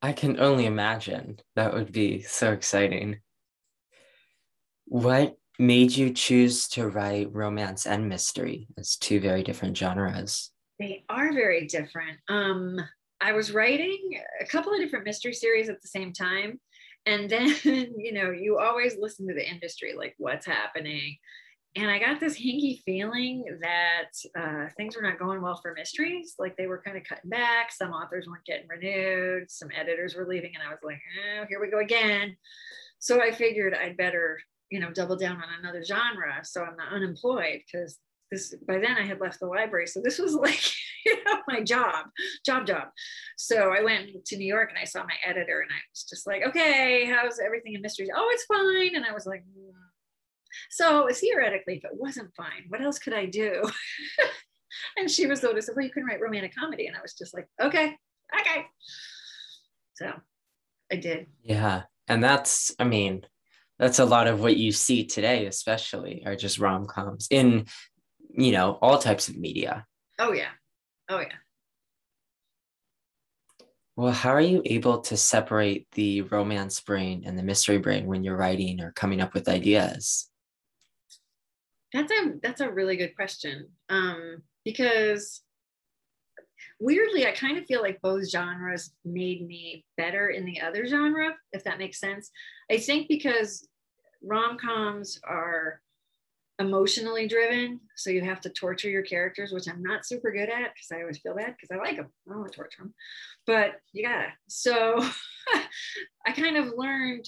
[0.00, 3.18] I can only imagine that would be so exciting.
[4.90, 10.50] What made you choose to write romance and mystery as two very different genres?
[10.78, 12.18] They are very different.
[12.28, 12.78] Um,
[13.20, 13.98] I was writing
[14.40, 16.58] a couple of different mystery series at the same time.
[17.04, 21.16] And then, you know, you always listen to the industry, like what's happening.
[21.76, 26.34] and I got this hinky feeling that uh, things were not going well for mysteries.
[26.38, 27.72] Like they were kind of cutting back.
[27.72, 29.50] Some authors weren't getting renewed.
[29.50, 31.00] Some editors were leaving, and I was like,
[31.40, 32.36] oh, here we go again.
[33.00, 36.92] So I figured I'd better, you know, double down on another genre so I'm not
[36.92, 37.98] unemployed because
[38.30, 39.86] this by then I had left the library.
[39.86, 40.60] So this was like,
[41.04, 42.06] you know, my job,
[42.44, 42.88] job, job.
[43.36, 46.26] So I went to New York and I saw my editor and I was just
[46.26, 48.10] like, okay, how's everything in mysteries?
[48.14, 48.96] Oh, it's fine.
[48.96, 49.72] And I was like, mm.
[50.70, 53.62] so theoretically, if it wasn't fine, what else could I do?
[54.98, 56.86] and she was noticing, well, you can write romantic comedy.
[56.86, 57.96] And I was just like, okay,
[58.40, 58.66] okay.
[59.94, 60.12] So
[60.92, 61.26] I did.
[61.42, 61.82] Yeah.
[62.06, 63.26] And that's, I mean,
[63.78, 67.66] that's a lot of what you see today, especially are just rom coms in
[68.38, 69.84] you know, all types of media.
[70.18, 70.50] Oh, yeah.
[71.08, 71.34] Oh, yeah.
[73.96, 78.22] Well, how are you able to separate the romance brain and the mystery brain when
[78.22, 80.30] you're writing or coming up with ideas?
[81.92, 83.70] That's a that's a really good question.
[83.88, 85.40] Um, because
[86.80, 91.34] weirdly, I kind of feel like both genres made me better in the other genre,
[91.52, 92.30] if that makes sense.
[92.70, 93.66] I think because
[94.22, 95.80] rom-coms are
[96.58, 97.80] emotionally driven.
[97.96, 101.00] So you have to torture your characters, which I'm not super good at because I
[101.00, 102.08] always feel bad because I like them.
[102.26, 102.94] I don't want to torture them,
[103.46, 104.32] but you gotta.
[104.48, 105.04] So
[106.26, 107.26] I kind of learned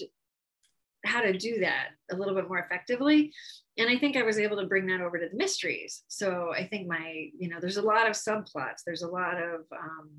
[1.05, 3.33] how to do that a little bit more effectively.
[3.77, 6.03] And I think I was able to bring that over to the mysteries.
[6.07, 9.61] So I think my, you know, there's a lot of subplots, there's a lot of
[9.71, 10.09] um,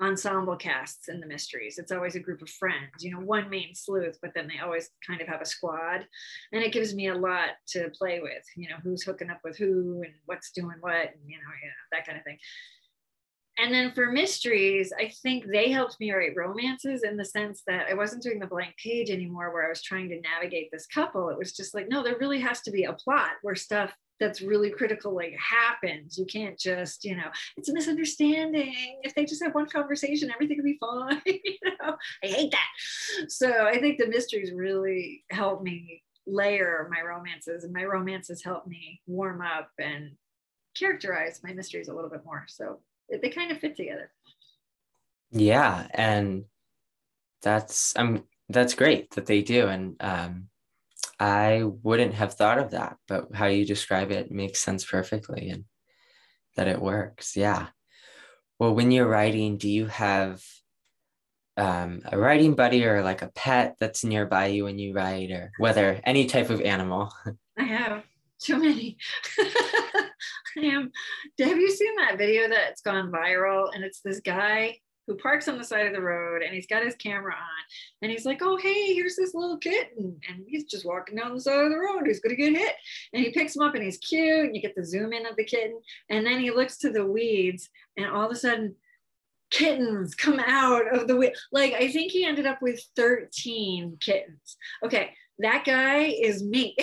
[0.00, 1.78] ensemble casts in the mysteries.
[1.78, 4.90] It's always a group of friends, you know, one main sleuth, but then they always
[5.06, 6.06] kind of have a squad.
[6.52, 9.56] And it gives me a lot to play with, you know, who's hooking up with
[9.56, 12.38] who and what's doing what, and, you know, yeah, that kind of thing.
[13.58, 17.86] And then for mysteries, I think they helped me write romances in the sense that
[17.90, 21.30] I wasn't doing the blank page anymore where I was trying to navigate this couple.
[21.30, 24.40] It was just like, no, there really has to be a plot where stuff that's
[24.40, 26.16] really critical like happens.
[26.16, 29.00] You can't just you know it's a misunderstanding.
[29.02, 31.96] If they just have one conversation everything will be fine you know?
[32.24, 33.30] I hate that.
[33.30, 38.66] So i think the mysteries really helped me layer my romances and my romances helped
[38.66, 40.12] me warm up and
[40.76, 42.44] characterize my mysteries a little bit more.
[42.48, 44.10] So they kind of fit together
[45.30, 46.44] yeah and
[47.42, 50.48] that's i'm that's great that they do and um
[51.18, 55.64] I wouldn't have thought of that, but how you describe it makes sense perfectly and
[56.56, 57.36] that it works.
[57.36, 57.68] Yeah.
[58.58, 60.42] Well, when you're writing, do you have
[61.56, 65.52] um, a writing buddy or like a pet that's nearby you when you write, or
[65.58, 67.10] whether any type of animal?
[67.58, 68.04] I have
[68.38, 68.98] too many.
[71.40, 73.74] Have you seen that video that's gone viral?
[73.74, 76.82] And it's this guy who parks on the side of the road and he's got
[76.82, 77.64] his camera on
[78.02, 80.18] and he's like, Oh, hey, here's this little kitten.
[80.28, 82.06] And he's just walking down the side of the road.
[82.06, 82.74] He's going to get hit.
[83.12, 84.46] And he picks him up and he's cute.
[84.46, 85.78] And you get the zoom in of the kitten.
[86.08, 88.74] And then he looks to the weeds and all of a sudden,
[89.50, 91.34] kittens come out of the weed.
[91.52, 94.56] Like, I think he ended up with 13 kittens.
[94.84, 96.76] Okay, that guy is me.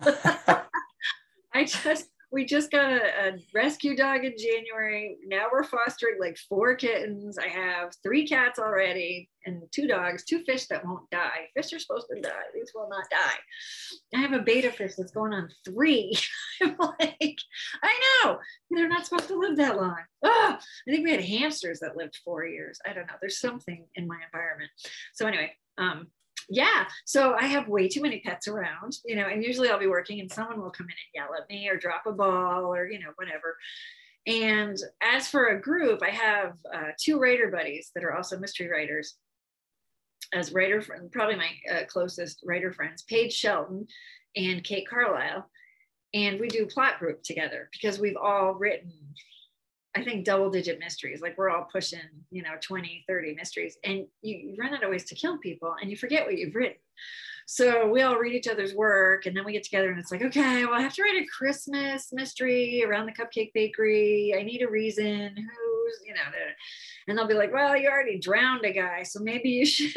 [0.00, 5.16] I just, we just got a, a, rescue dog in January.
[5.26, 7.38] Now we're fostering like four kittens.
[7.38, 11.48] I have three cats already and two dogs, two fish that won't die.
[11.56, 12.30] Fish are supposed to die.
[12.54, 14.18] These will not die.
[14.18, 16.16] I have a betta fish that's going on three.
[16.62, 17.38] I'm like,
[17.82, 18.38] I know
[18.70, 19.96] they're not supposed to live that long.
[20.22, 22.78] Oh, I think we had hamsters that lived four years.
[22.86, 23.14] I don't know.
[23.20, 24.70] There's something in my environment.
[25.14, 26.08] So anyway, um,
[26.48, 29.86] yeah so i have way too many pets around you know and usually i'll be
[29.86, 32.88] working and someone will come in and yell at me or drop a ball or
[32.88, 33.56] you know whatever.
[34.26, 38.68] And as for a group i have uh, two writer buddies that are also mystery
[38.68, 39.16] writers.
[40.34, 43.86] As writer probably my uh, closest writer friends paige shelton
[44.36, 45.48] and kate carlisle.
[46.14, 48.92] And we do plot group together because we've all written
[49.96, 51.20] I think double digit mysteries.
[51.20, 53.78] Like we're all pushing, you know, 20, 30 mysteries.
[53.84, 56.54] And you, you run out of ways to kill people and you forget what you've
[56.54, 56.78] written.
[57.46, 60.20] So we all read each other's work and then we get together and it's like,
[60.20, 64.34] okay, well, I have to write a Christmas mystery around the cupcake bakery.
[64.38, 65.34] I need a reason.
[65.34, 66.20] Who's, you know,
[67.08, 69.02] and they'll be like, well, you already drowned a guy.
[69.02, 69.94] So maybe you should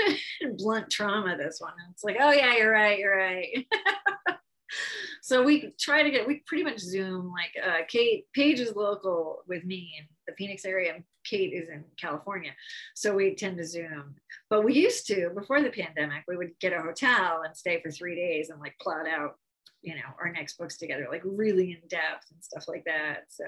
[0.58, 1.74] blunt trauma this one.
[1.84, 2.98] And it's like, oh, yeah, you're right.
[2.98, 3.68] You're right.
[5.22, 9.44] so we try to get we pretty much zoom like uh, kate paige is local
[9.48, 12.52] with me in the phoenix area and kate is in california.
[12.96, 14.16] So we tend to zoom.
[14.50, 17.92] But we used to before the pandemic we would get a hotel and stay for
[17.92, 19.36] three days and like plot out
[19.82, 23.26] you know our next books together like really in depth and stuff like that.
[23.30, 23.46] So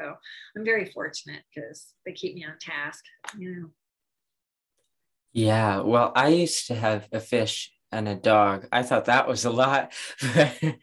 [0.55, 3.03] i'm very fortunate because they keep me on task
[3.37, 3.69] you know.
[5.31, 8.67] Yeah well i used to have a fish and a dog.
[8.71, 9.93] I thought that was a lot.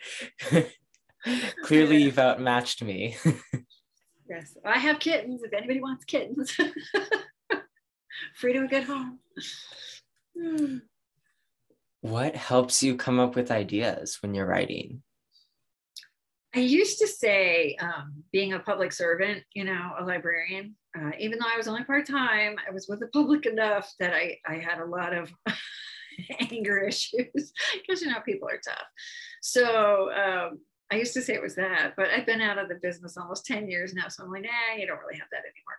[1.64, 3.16] Clearly, you've outmatched me.
[4.28, 5.42] yes, I have kittens.
[5.42, 6.52] If anybody wants kittens,
[8.36, 9.18] free to a good home.
[12.00, 15.02] what helps you come up with ideas when you're writing?
[16.54, 21.38] I used to say um, being a public servant, you know, a librarian, uh, even
[21.38, 24.54] though I was only part time, I was with the public enough that I, I
[24.54, 25.32] had a lot of
[26.50, 28.86] anger issues because, you know, people are tough.
[29.42, 30.60] So um,
[30.90, 33.46] I used to say it was that, but I've been out of the business almost
[33.46, 34.08] 10 years now.
[34.08, 35.78] So I'm like, nah, you don't really have that anymore.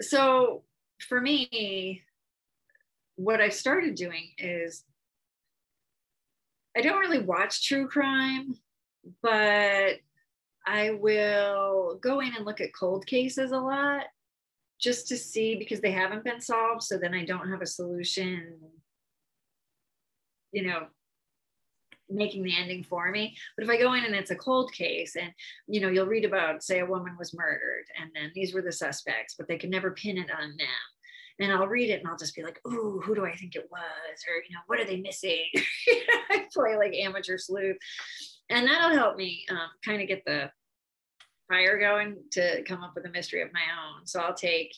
[0.00, 0.64] So
[1.08, 2.02] for me,
[3.16, 4.84] what I've started doing is
[6.76, 8.54] I don't really watch true crime
[9.22, 9.96] but
[10.66, 14.04] I will go in and look at cold cases a lot
[14.80, 16.82] just to see because they haven't been solved.
[16.82, 18.58] So then I don't have a solution,
[20.52, 20.86] you know,
[22.08, 23.36] making the ending for me.
[23.56, 25.32] But if I go in and it's a cold case and,
[25.68, 28.72] you know, you'll read about, say, a woman was murdered and then these were the
[28.72, 30.68] suspects, but they can never pin it on them
[31.40, 33.66] and I'll read it and I'll just be like, "Ooh, who do I think it
[33.70, 35.46] was?" Or you know, what are they missing?
[36.30, 37.78] I play like amateur sleuth,
[38.50, 40.50] and that'll help me um, kind of get the
[41.48, 44.06] fire going to come up with a mystery of my own.
[44.06, 44.72] So I'll take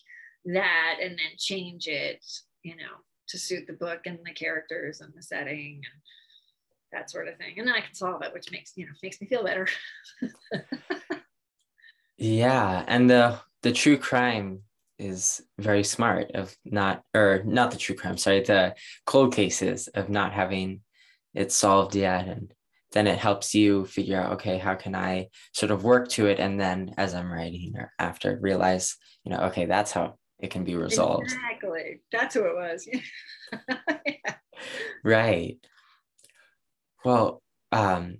[0.47, 2.25] that and then change it,
[2.63, 6.03] you know, to suit the book and the characters and the setting and
[6.93, 7.55] that sort of thing.
[7.59, 9.69] And then I can solve it, which makes you know makes me feel better.
[12.19, 14.63] yeah, and the the true crime
[14.99, 20.09] is very smart of not or not the true crime sorry the cold cases of
[20.09, 20.81] not having
[21.35, 22.53] it solved yet and
[22.93, 26.39] then it helps you figure out okay how can i sort of work to it
[26.39, 30.65] and then as i'm writing or after realize you know okay that's how it can
[30.65, 32.89] be resolved exactly that's who it was
[34.07, 34.35] yeah.
[35.05, 35.57] right
[37.05, 38.19] well um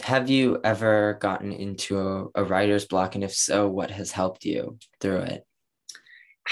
[0.00, 4.44] have you ever gotten into a, a writer's block and if so what has helped
[4.44, 5.44] you through it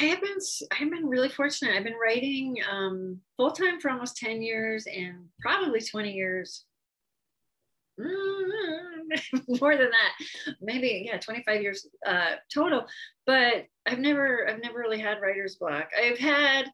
[0.00, 0.38] I have been
[0.70, 1.76] I've been really fortunate.
[1.76, 6.64] I've been writing um, full time for almost ten years, and probably twenty years.
[9.60, 12.86] more than that, maybe yeah, twenty five years uh, total.
[13.26, 15.88] But I've never I've never really had writer's block.
[15.98, 16.70] I've had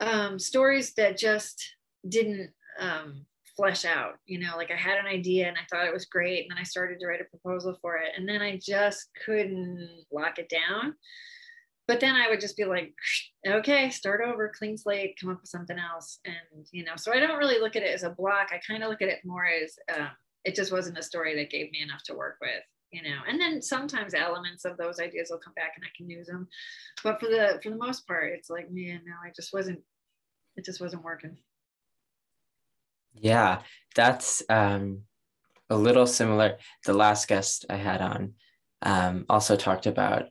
[0.00, 1.62] um, stories that just
[2.08, 3.24] didn't um,
[3.56, 4.14] flesh out.
[4.26, 6.58] You know, like I had an idea and I thought it was great, and then
[6.58, 10.48] I started to write a proposal for it, and then I just couldn't lock it
[10.48, 10.94] down
[11.86, 12.94] but then I would just be like,
[13.46, 16.18] okay, start over, clean slate, come up with something else.
[16.24, 18.48] And, you know, so I don't really look at it as a block.
[18.52, 20.08] I kind of look at it more as um,
[20.44, 23.40] it just wasn't a story that gave me enough to work with, you know, and
[23.40, 26.48] then sometimes elements of those ideas will come back and I can use them.
[27.02, 29.80] But for the, for the most part, it's like, man, no, I just wasn't,
[30.56, 31.38] it just wasn't working.
[33.14, 33.60] Yeah,
[33.94, 35.02] that's um,
[35.70, 36.58] a little similar.
[36.84, 38.34] The last guest I had on
[38.82, 40.26] um, also talked about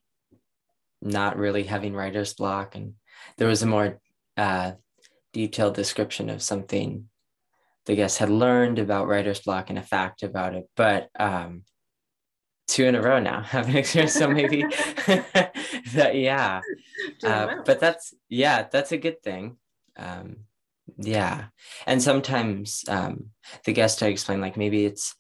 [1.02, 2.76] not really having writer's block.
[2.76, 2.94] And
[3.38, 4.00] there was a more
[4.38, 4.74] uh,
[5.32, 7.10] detailed description of something
[7.86, 10.70] the guest had learned about writer's block and a fact about it.
[10.76, 11.64] But um,
[12.68, 14.14] two in a row now having experience.
[14.14, 14.62] So maybe
[15.94, 16.62] that, yeah.
[17.24, 19.58] Uh, but that's, yeah, that's a good thing.
[19.98, 20.38] Um,
[20.98, 21.46] yeah.
[21.86, 23.30] And sometimes um,
[23.66, 25.16] the guest I explain, like maybe it's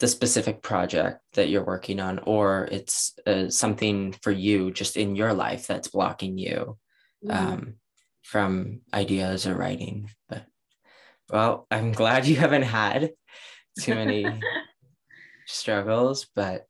[0.00, 5.14] the specific project that you're working on, or it's uh, something for you just in
[5.14, 6.76] your life that's blocking you
[7.24, 7.30] mm-hmm.
[7.30, 7.74] um,
[8.22, 10.10] from ideas or writing.
[10.28, 10.44] But
[11.32, 13.12] well, I'm glad you haven't had
[13.80, 14.26] too many
[15.46, 16.26] struggles.
[16.34, 16.66] But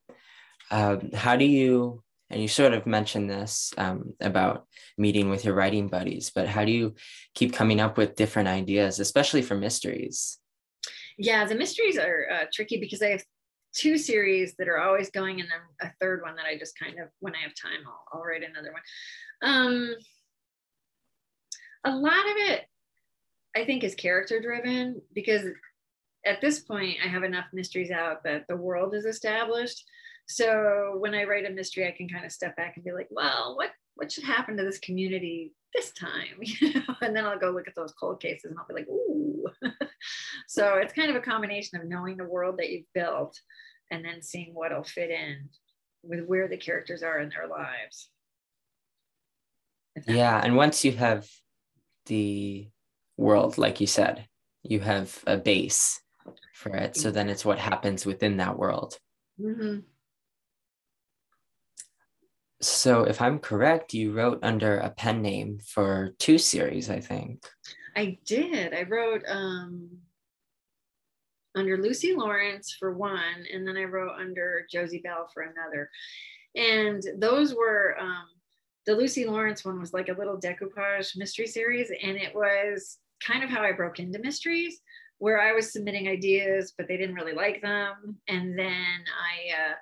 [0.70, 2.02] um, how do you?
[2.30, 4.64] And you sort of mentioned this um, about
[4.96, 6.94] meeting with your writing buddies, but how do you
[7.34, 10.38] keep coming up with different ideas, especially for mysteries?
[11.18, 13.24] yeah the mysteries are uh, tricky because i have
[13.74, 16.98] two series that are always going and then a third one that i just kind
[16.98, 18.82] of when i have time i'll, I'll write another one
[19.44, 19.94] um,
[21.84, 22.64] a lot of it
[23.56, 25.46] i think is character driven because
[26.24, 29.84] at this point i have enough mysteries out that the world is established.
[30.28, 33.08] So when i write a mystery i can kind of step back and be like
[33.10, 36.38] well what what should happen to this community this time?
[36.40, 38.88] You know and then i'll go look at those cold cases and i'll be like
[38.88, 39.44] ooh.
[40.48, 43.38] So it's kind of a combination of knowing the world that you've built
[43.90, 45.48] and then seeing what'll fit in
[46.02, 48.08] with where the characters are in their lives.
[50.06, 51.28] Yeah and once you have
[52.06, 52.68] the
[53.22, 54.26] world like you said
[54.62, 56.00] you have a base
[56.54, 58.98] for it so then it's what happens within that world
[59.40, 59.78] mm-hmm.
[62.62, 67.44] So, if I'm correct, you wrote under a pen name for two series, I think.
[67.96, 68.72] I did.
[68.72, 69.90] I wrote um
[71.54, 75.90] under Lucy Lawrence for one, and then I wrote under Josie Bell for another.
[76.54, 78.26] And those were um,
[78.86, 83.44] the Lucy Lawrence one was like a little decoupage mystery series, and it was kind
[83.44, 84.80] of how I broke into mysteries,
[85.18, 88.18] where I was submitting ideas, but they didn't really like them.
[88.28, 89.74] And then I, uh,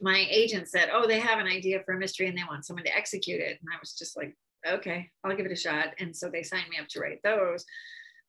[0.00, 2.84] my agent said, Oh, they have an idea for a mystery and they want someone
[2.84, 3.58] to execute it.
[3.60, 4.36] And I was just like,
[4.66, 5.94] Okay, I'll give it a shot.
[5.98, 7.64] And so they signed me up to write those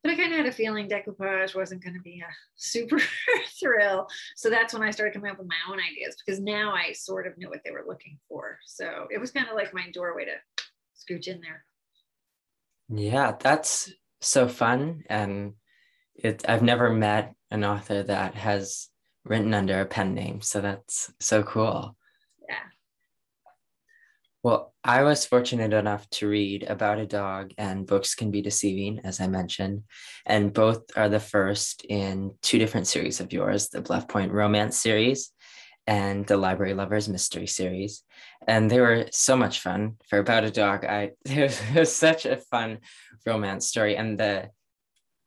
[0.05, 2.99] but I kind of had a feeling decoupage wasn't going to be a super
[3.59, 4.07] thrill.
[4.35, 7.25] So that's when I started coming up with my own ideas because now I sort
[7.25, 8.59] of knew what they were looking for.
[8.67, 10.63] So it was kind of like my doorway to
[10.95, 11.65] scooch in there.
[12.89, 15.03] Yeah, that's so fun.
[15.09, 15.53] And
[16.15, 18.89] it, I've never met an author that has
[19.23, 20.41] written under a pen name.
[20.41, 21.95] So that's so cool.
[22.47, 22.55] Yeah.
[24.43, 29.01] Well, I was fortunate enough to read About a Dog and Books Can Be Deceiving,
[29.03, 29.83] as I mentioned,
[30.25, 34.77] and both are the first in two different series of yours the Bluff Point Romance
[34.77, 35.31] series
[35.87, 38.03] and the Library Lovers Mystery series.
[38.47, 39.97] And they were so much fun.
[40.07, 42.79] For About a Dog, I it was such a fun
[43.25, 43.95] romance story.
[43.95, 44.49] And the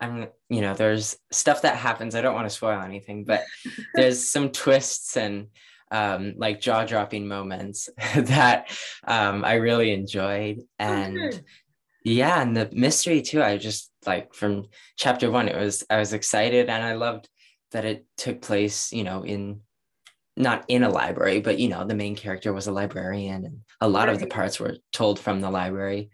[0.01, 2.15] I'm, you know, there's stuff that happens.
[2.15, 3.43] I don't want to spoil anything, but
[3.95, 5.47] there's some twists and
[5.91, 8.69] um, like jaw dropping moments that
[9.05, 10.59] um, I really enjoyed.
[10.59, 11.39] Oh, and oh,
[12.03, 13.43] yeah, and the mystery too.
[13.43, 17.27] I just like from chapter one, it was, I was excited and I loved
[17.71, 19.61] that it took place, you know, in
[20.39, 23.89] not in a library, but you know, the main character was a librarian and a
[23.89, 24.13] lot right.
[24.13, 26.09] of the parts were told from the library.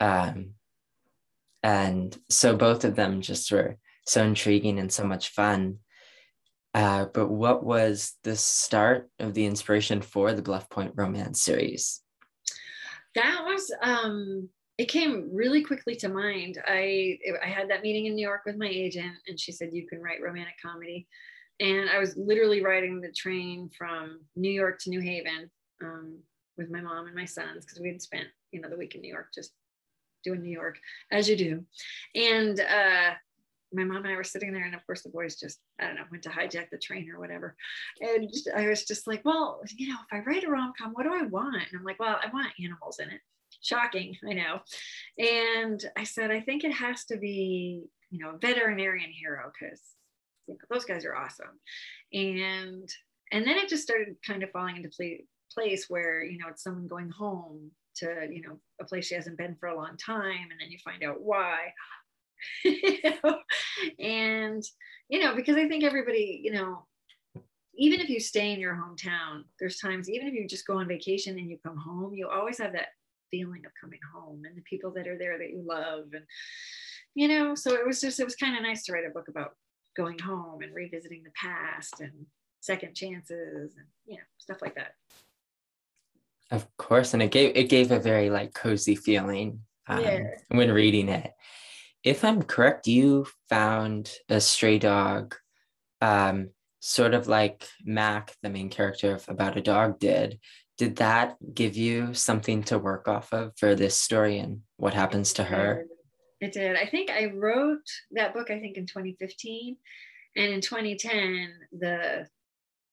[0.00, 0.54] Um,
[1.62, 5.76] and so both of them just were so intriguing and so much fun.
[6.72, 12.00] Uh, but what was the start of the inspiration for the Bluff Point Romance series?
[13.14, 14.48] That was um,
[14.78, 16.58] it came really quickly to mind.
[16.66, 19.86] I I had that meeting in New York with my agent, and she said you
[19.86, 21.08] can write romantic comedy,
[21.60, 25.50] and I was literally riding the train from New York to New Haven
[25.84, 26.18] um,
[26.56, 29.02] with my mom and my sons because we had spent you know the week in
[29.02, 29.52] New York just
[30.24, 30.78] doing New York
[31.12, 31.64] as you do,
[32.14, 33.12] and uh,
[33.72, 35.96] my mom and I were sitting there, and of course the boys just I don't
[35.96, 37.54] know went to hijack the train or whatever,
[38.00, 41.04] and I was just like, well, you know, if I write a rom com, what
[41.04, 41.56] do I want?
[41.56, 43.20] And I'm like, well, I want animals in it.
[43.62, 44.60] Shocking, I know.
[45.18, 49.80] And I said, I think it has to be, you know, a veterinarian hero because
[50.50, 51.58] you know, those guys are awesome.
[52.12, 52.88] And
[53.32, 56.62] and then it just started kind of falling into play, place where you know it's
[56.62, 60.48] someone going home to you know a place she hasn't been for a long time
[60.50, 61.72] and then you find out why
[63.98, 64.64] and
[65.08, 66.86] you know because i think everybody you know
[67.76, 70.88] even if you stay in your hometown there's times even if you just go on
[70.88, 72.88] vacation and you come home you always have that
[73.30, 76.24] feeling of coming home and the people that are there that you love and
[77.14, 79.28] you know so it was just it was kind of nice to write a book
[79.28, 79.52] about
[79.96, 82.26] going home and revisiting the past and
[82.60, 84.94] second chances and you know stuff like that
[86.50, 90.20] of course and it gave it gave a very like cozy feeling um, yeah.
[90.48, 91.32] when reading it
[92.02, 95.34] if I'm correct, you found a stray dog,
[96.00, 100.40] um, sort of like Mac, the main character of About a Dog, did.
[100.78, 105.34] Did that give you something to work off of for this story and what happens
[105.34, 105.84] to her?
[106.40, 106.76] It did.
[106.76, 109.76] I think I wrote that book, I think in 2015.
[110.36, 112.26] And in 2010, the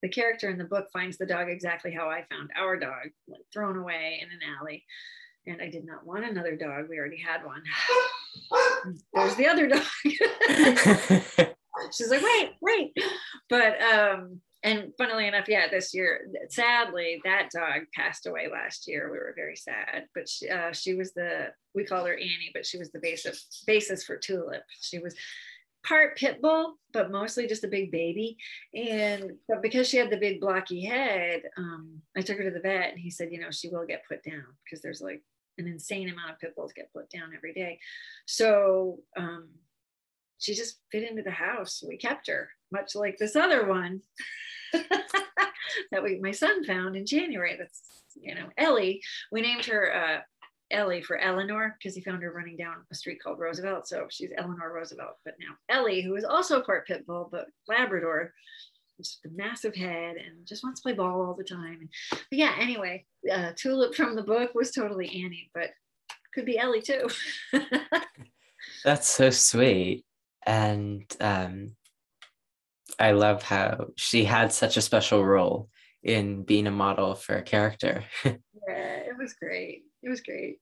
[0.04, 3.42] the character in the book finds the dog exactly how I found our dog, like
[3.52, 4.86] thrown away in an alley
[5.48, 6.90] and I did not want another dog.
[6.90, 7.64] We already had one.
[9.14, 9.82] There's the other dog.
[11.96, 12.98] She's like, wait, wait.
[13.50, 19.10] But um, and funnily enough, yeah, this year, sadly, that dog passed away last year.
[19.10, 22.66] We were very sad, but she, uh, she was the we called her Annie, but
[22.66, 24.64] she was the basis basis for Tulip.
[24.82, 25.16] She was
[25.86, 28.38] part pit bull, but mostly just a big baby.
[28.76, 32.60] And but because she had the big blocky head, um, I took her to the
[32.60, 35.24] vet, and he said, you know, she will get put down because there's like
[35.58, 37.80] an insane amount of pit bulls get put down every day.
[38.26, 39.48] So um,
[40.40, 41.84] she just fit into the house.
[41.88, 44.02] We kept her, much like this other one
[44.74, 47.56] that we my son found in January.
[47.58, 47.82] That's
[48.16, 49.02] you know Ellie.
[49.32, 50.20] We named her uh,
[50.72, 53.88] Ellie for Eleanor because he found her running down a street called Roosevelt.
[53.88, 55.18] So she's Eleanor Roosevelt.
[55.24, 58.34] But now Ellie, who is also part pit bull but Labrador,
[58.98, 61.78] just a massive head and just wants to play ball all the time.
[61.82, 65.70] And, but yeah, anyway, uh, Tulip from the book was totally Annie, but
[66.34, 67.08] could be Ellie too.
[68.84, 70.06] That's so sweet.
[70.48, 71.76] And um,
[72.98, 75.70] I love how she had such a special role
[76.02, 78.06] in being a model for a character.
[78.26, 78.34] yeah,
[78.70, 79.84] it was great.
[80.02, 80.60] It was great.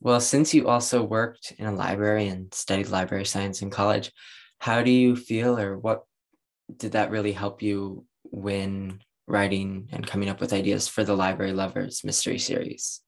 [0.00, 4.10] Well, since you also worked in a library and studied library science in college,
[4.58, 6.04] how do you feel or what
[6.76, 11.52] did that really help you when writing and coming up with ideas for the Library
[11.52, 13.00] Lovers mystery series?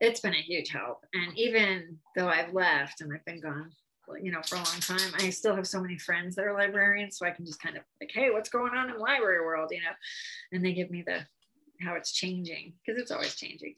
[0.00, 1.04] It's been a huge help.
[1.12, 3.70] And even though I've left and I've been gone,
[4.20, 7.18] you know, for a long time, I still have so many friends that are librarians.
[7.18, 9.80] So I can just kind of like, hey, what's going on in library world, you
[9.80, 9.94] know?
[10.52, 11.26] And they give me the
[11.80, 13.74] how it's changing because it's always changing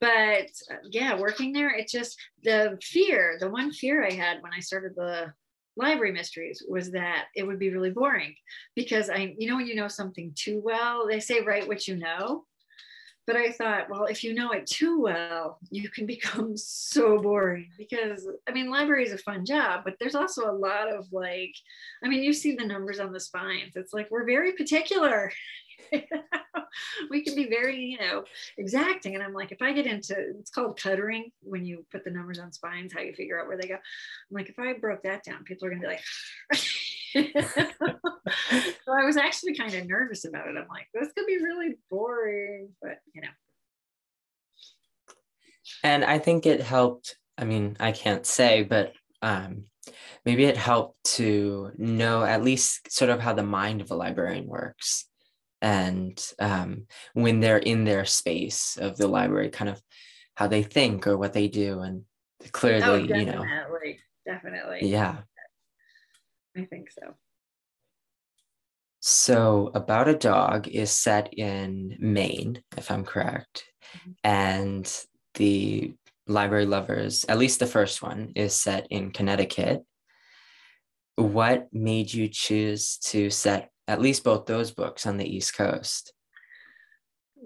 [0.00, 4.52] but uh, yeah working there it just the fear the one fear i had when
[4.52, 5.32] i started the
[5.76, 8.34] library mysteries was that it would be really boring
[8.74, 11.96] because i you know when you know something too well they say write what you
[11.96, 12.44] know
[13.28, 17.70] but i thought well if you know it too well you can become so boring
[17.78, 21.54] because i mean library is a fun job but there's also a lot of like
[22.02, 25.30] i mean you see the numbers on the spines it's like we're very particular
[27.10, 28.24] we can be very, you know,
[28.56, 29.14] exacting.
[29.14, 32.38] And I'm like, if I get into it's called cuttering when you put the numbers
[32.38, 33.74] on spines, how you figure out where they go.
[33.74, 33.80] I'm
[34.30, 36.02] like, if I broke that down, people are gonna be like,
[37.14, 40.56] so I was actually kind of nervous about it.
[40.56, 43.28] I'm like, this could be really boring, but you know.
[45.82, 47.16] And I think it helped.
[47.36, 48.92] I mean, I can't say, but
[49.22, 49.64] um,
[50.24, 54.46] maybe it helped to know at least sort of how the mind of a librarian
[54.46, 55.06] works
[55.60, 59.80] and um, when they're in their space of the library kind of
[60.34, 62.02] how they think or what they do and
[62.52, 63.44] clearly oh, you know
[64.24, 65.16] definitely yeah
[66.58, 67.14] i think so
[69.00, 73.64] so about a dog is set in maine if i'm correct
[73.96, 74.10] mm-hmm.
[74.24, 75.04] and
[75.34, 75.94] the
[76.26, 79.82] library lovers at least the first one is set in connecticut
[81.16, 86.12] what made you choose to set at least both those books on the East Coast.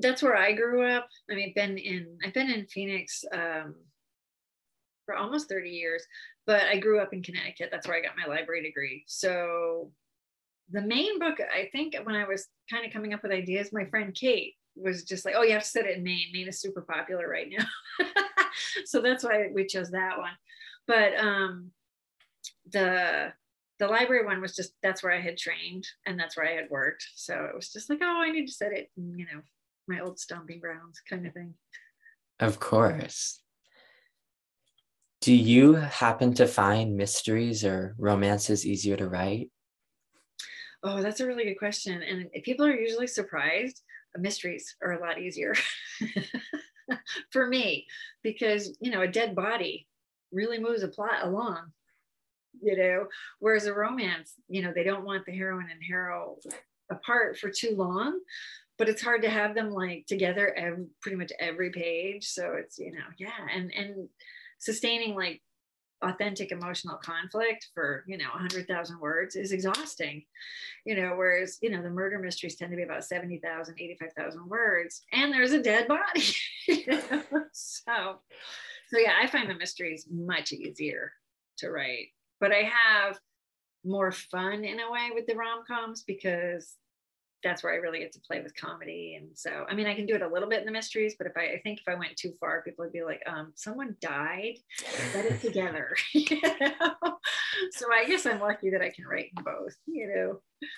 [0.01, 1.09] That's where I grew up.
[1.31, 3.77] I mean, I've been in I've been in Phoenix um,
[5.05, 6.05] for almost 30 years,
[6.47, 7.69] but I grew up in Connecticut.
[7.71, 9.05] That's where I got my library degree.
[9.07, 9.91] So
[10.71, 13.85] the main book, I think when I was kind of coming up with ideas, my
[13.87, 16.29] friend Kate was just like, oh, you have to set it in Maine.
[16.33, 17.65] Maine is super popular right now.
[18.85, 20.33] so that's why we chose that one.
[20.87, 21.71] But um,
[22.71, 23.33] the
[23.79, 26.71] the library one was just that's where I had trained and that's where I had
[26.71, 27.05] worked.
[27.17, 29.41] So it was just like, oh, I need to set it, in, you know,
[29.89, 31.55] my old stomping grounds kind of thing.
[32.39, 33.42] Of course.
[35.23, 39.53] Do you happen to find mysteries or romances easier to write?
[40.83, 42.03] Oh, that's a really good question.
[42.03, 43.83] And people are usually surprised.
[44.17, 45.55] Uh, mysteries are a lot easier
[47.31, 47.87] for me
[48.25, 49.87] because, you know, a dead body
[50.33, 51.71] really moves a plot along
[52.61, 53.07] you know
[53.39, 56.37] whereas a romance you know they don't want the heroine and hero
[56.91, 58.21] apart for too long
[58.77, 62.79] but it's hard to have them like together every, pretty much every page so it's
[62.79, 64.09] you know yeah and and
[64.63, 65.43] sustaining like
[66.03, 70.23] authentic emotional conflict for you know 100000 words is exhausting.
[70.85, 75.03] You know whereas you know the murder mysteries tend to be about 70000 85000 words
[75.13, 76.25] and there's a dead body.
[77.55, 78.21] So
[78.89, 81.13] so yeah i find the mysteries much easier
[81.59, 82.09] to write.
[82.41, 83.19] But I have
[83.85, 86.77] more fun in a way with the rom coms because
[87.43, 89.19] that's where I really get to play with comedy.
[89.21, 91.27] And so, I mean, I can do it a little bit in the mysteries, but
[91.27, 93.97] if I, I think if I went too far, people would be like, um, someone
[94.01, 94.55] died,
[95.13, 95.95] get it together.
[96.15, 96.95] you know?
[97.73, 100.69] So I guess I'm lucky that I can write in both, you know?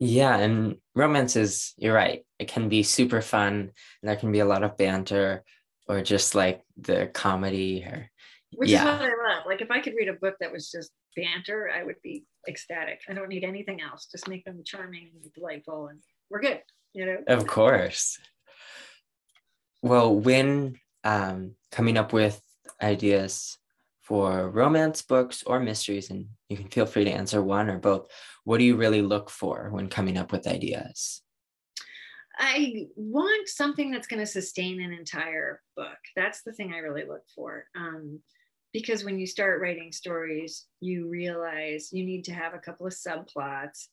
[0.00, 0.36] Yeah.
[0.36, 2.24] And romances, you're right.
[2.38, 3.54] It can be super fun.
[3.54, 3.72] and
[4.02, 5.44] There can be a lot of banter
[5.88, 8.10] or just like the comedy or
[8.54, 8.80] which yeah.
[8.80, 9.46] is what I love.
[9.46, 13.00] Like if I could read a book that was just banter, I would be ecstatic.
[13.08, 14.08] I don't need anything else.
[14.10, 16.60] Just make them charming and delightful, and we're good.
[16.94, 17.18] You know.
[17.26, 18.18] Of course.
[19.82, 22.40] Well, when um, coming up with
[22.82, 23.58] ideas
[24.08, 28.10] for romance books or mysteries, and you can feel free to answer one or both.
[28.44, 31.20] What do you really look for when coming up with ideas?
[32.38, 35.98] I want something that's going to sustain an entire book.
[36.16, 37.64] That's the thing I really look for.
[37.76, 38.20] Um,
[38.72, 42.92] because when you start writing stories, you realize you need to have a couple of
[42.92, 43.88] subplots.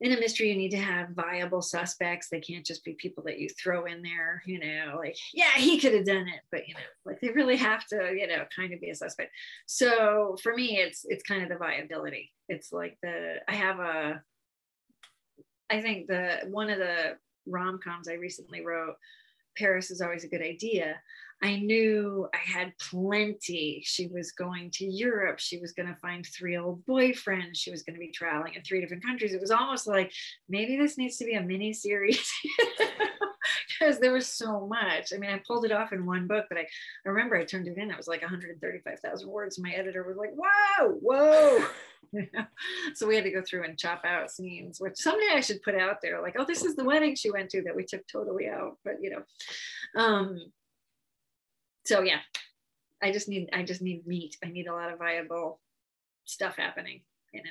[0.00, 2.28] In a mystery, you need to have viable suspects.
[2.28, 5.78] They can't just be people that you throw in there, you know, like, yeah, he
[5.78, 8.74] could have done it, but you know, like they really have to, you know, kind
[8.74, 9.30] of be a suspect.
[9.64, 12.32] So for me, it's it's kind of the viability.
[12.48, 14.22] It's like the I have a
[15.70, 17.16] I think the one of the
[17.46, 18.96] rom-coms I recently wrote,
[19.56, 20.96] Paris is always a good idea
[21.42, 23.82] I knew I had plenty.
[23.84, 25.38] She was going to Europe.
[25.38, 27.56] She was going to find three old boyfriends.
[27.56, 29.34] She was going to be traveling in three different countries.
[29.34, 30.12] It was almost like
[30.48, 32.26] maybe this needs to be a mini series
[33.78, 35.12] because there was so much.
[35.12, 37.68] I mean, I pulled it off in one book, but I, I remember I turned
[37.68, 37.90] it in.
[37.90, 39.58] It was like 135,000 words.
[39.58, 41.64] My editor was like, "Whoa, whoa!"
[42.94, 45.74] so we had to go through and chop out scenes, which someday I should put
[45.74, 46.20] out there.
[46.22, 48.78] Like, oh, this is the wedding she went to that we took totally out.
[48.84, 50.38] But you know, um,
[51.84, 52.20] so yeah,
[53.02, 54.36] I just need I just need meat.
[54.44, 55.60] I need a lot of viable
[56.24, 57.02] stuff happening.
[57.32, 57.50] You know.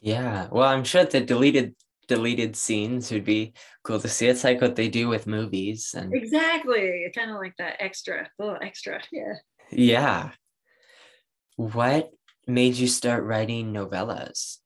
[0.00, 1.76] Yeah, well, I'm sure the deleted
[2.14, 3.54] deleted scenes would be
[3.84, 4.26] cool to see.
[4.26, 8.28] It's like what they do with movies and exactly It's kind of like that extra,
[8.38, 9.00] little extra.
[9.10, 9.34] Yeah.
[9.70, 10.30] Yeah.
[11.56, 12.10] What
[12.46, 14.58] made you start writing novellas?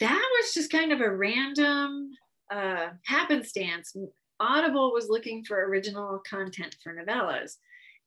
[0.00, 2.10] That was just kind of a random
[2.52, 3.94] uh, happenstance.
[4.40, 7.54] Audible was looking for original content for novellas.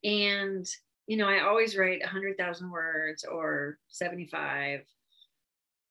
[0.04, 0.66] And,
[1.08, 4.82] you know, I always write 100,000 words or 75,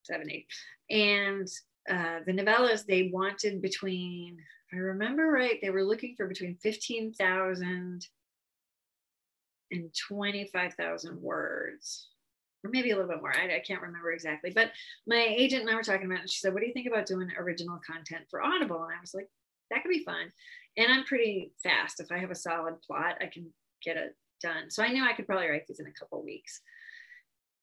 [0.04, 0.46] 70.
[0.90, 1.48] And
[1.88, 4.38] uh, the novellas, they wanted between,
[4.70, 8.06] if I remember right, they were looking for between 15,000
[9.70, 12.08] and 25,000 words,
[12.64, 13.34] or maybe a little bit more.
[13.34, 14.50] I, I, can't remember exactly.
[14.54, 14.70] But
[15.06, 16.30] my agent and I were talking about it.
[16.30, 18.82] She said, What do you think about doing original content for Audible?
[18.84, 19.28] And I was like,
[19.70, 20.32] That could be fun.
[20.76, 22.00] And I'm pretty fast.
[22.00, 23.46] If I have a solid plot, I can
[23.84, 24.70] get it done.
[24.70, 26.60] So I knew I could probably write these in a couple weeks.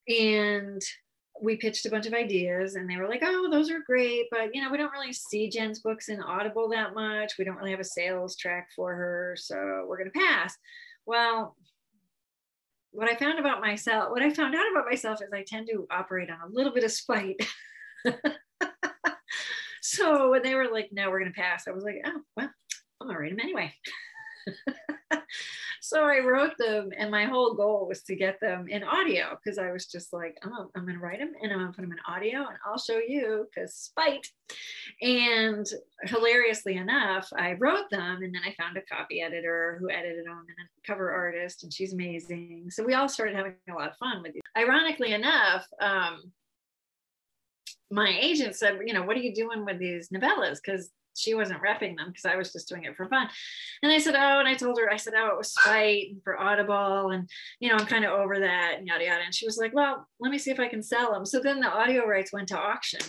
[0.07, 0.82] And
[1.41, 4.27] we pitched a bunch of ideas and they were like, oh, those are great.
[4.31, 7.33] But, you know, we don't really see Jenn's books in Audible that much.
[7.38, 9.36] We don't really have a sales track for her.
[9.38, 10.55] So we're to pass.
[11.05, 11.55] Well,
[12.91, 15.86] what I found about myself, what I found out about myself is I tend to
[15.91, 17.45] operate on a little bit of spite.
[19.81, 22.49] so when they were like, no, we're to pass, I was like, oh, well,
[23.09, 23.73] to write them anyway.
[25.86, 29.59] so I wrote them, and my whole goal was to get them in audio because
[29.59, 31.81] I was just like, oh, I'm going to write them and I'm going to put
[31.83, 34.27] them in audio and I'll show you because spite.
[35.01, 35.65] And
[36.03, 40.39] hilariously enough, I wrote them and then I found a copy editor who edited them
[40.47, 42.71] and a cover artist, and she's amazing.
[42.71, 44.41] So we all started having a lot of fun with it.
[44.57, 46.31] Ironically enough, um,
[47.91, 50.57] my agent said, you know, what are you doing with these novellas?
[50.63, 53.28] Because she wasn't repping them because I was just doing it for fun.
[53.84, 56.39] And I said, Oh, and I told her, I said, Oh, it was spite for
[56.39, 57.11] Audible.
[57.11, 59.24] And, you know, I'm kind of over that and yada, yada.
[59.24, 61.26] And she was like, Well, let me see if I can sell them.
[61.26, 63.01] So then the audio rights went to auction,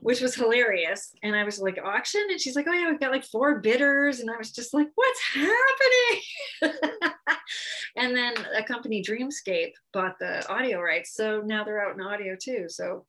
[0.00, 1.12] which was hilarious.
[1.22, 2.24] And I was like, Auction?
[2.30, 4.20] And she's like, Oh, yeah, we've got like four bidders.
[4.20, 6.78] And I was just like, What's happening?
[7.96, 11.14] and then a company, Dreamscape, bought the audio rights.
[11.14, 12.66] So now they're out in audio too.
[12.68, 13.06] So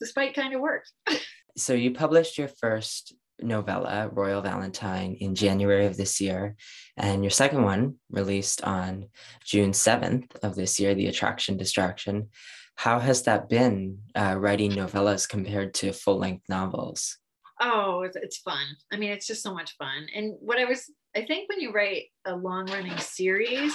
[0.00, 0.92] the spite kind of worked.
[1.56, 6.56] so you published your first novella, Royal Valentine, in January of this year.
[6.96, 9.06] And your second one, released on
[9.44, 12.28] June 7th of this year, The Attraction Distraction.
[12.76, 17.18] How has that been uh, writing novellas compared to full length novels?
[17.60, 18.64] Oh, it's fun.
[18.92, 20.06] I mean, it's just so much fun.
[20.14, 23.74] And what I was, I think when you write a long running series,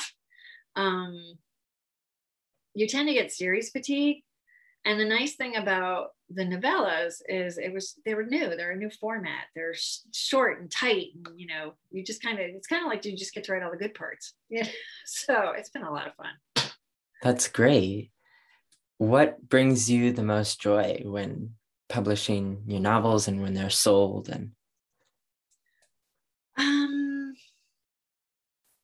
[0.76, 1.38] um,
[2.74, 4.24] you tend to get series fatigue.
[4.88, 8.76] And the nice thing about the novellas is it was they were new they're a
[8.78, 9.44] new format.
[9.54, 12.90] They're sh- short and tight and you know you just kind of it's kind of
[12.90, 14.34] like you just get to write all the good parts.
[14.50, 14.68] Yeah.
[15.06, 16.70] So it's been a lot of fun.
[17.22, 18.12] That's great.
[18.98, 21.56] What brings you the most joy when
[21.90, 24.52] publishing your novels and when they're sold and
[26.58, 27.34] um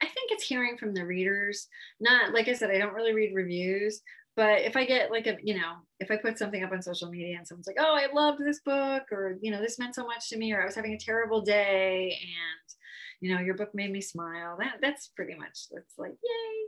[0.02, 1.68] i think it's hearing from the readers.
[2.02, 4.02] Not like i said i don't really read reviews
[4.36, 7.10] but if i get like a you know if i put something up on social
[7.10, 10.06] media and someone's like oh i loved this book or you know this meant so
[10.06, 12.76] much to me or i was having a terrible day and
[13.22, 16.60] you know your book made me smile that that's pretty much that's like yay.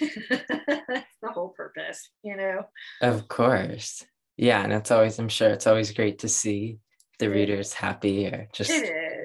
[0.30, 2.62] That's the whole purpose you know?
[3.00, 4.04] Of course.
[4.36, 6.78] Yeah and it's always i'm sure it's always great to see
[7.18, 8.70] the readers happy or just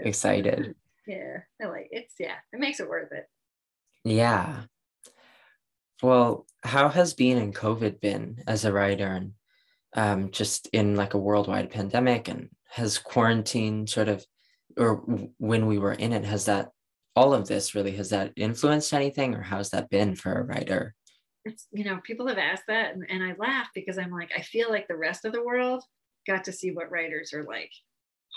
[0.03, 0.73] excited.
[1.05, 3.27] Yeah i like it's yeah it makes it worth it.
[4.03, 4.63] Yeah
[6.01, 9.31] well, how has being in COVID been as a writer and
[9.95, 12.27] um, just in like a worldwide pandemic?
[12.27, 14.25] And has quarantine sort of,
[14.77, 14.95] or
[15.37, 16.69] when we were in it, has that,
[17.15, 20.93] all of this really, has that influenced anything or how's that been for a writer?
[21.45, 24.41] It's, you know, people have asked that and, and I laugh because I'm like, I
[24.41, 25.83] feel like the rest of the world
[26.27, 27.71] got to see what writers are like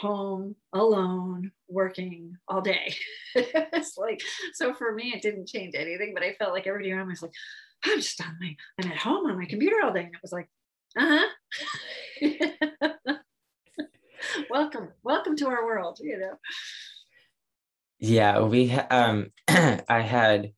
[0.01, 2.94] home alone working all day.
[3.34, 4.20] It's like
[4.55, 7.22] so for me it didn't change anything but i felt like everybody around me was
[7.22, 7.32] like
[7.84, 10.05] i'm just on my i'm at home on my computer all day.
[10.05, 10.48] And it was like
[10.98, 11.28] uh-huh.
[14.51, 16.34] Welcome welcome to our world you know?
[17.98, 20.53] Yeah we um i had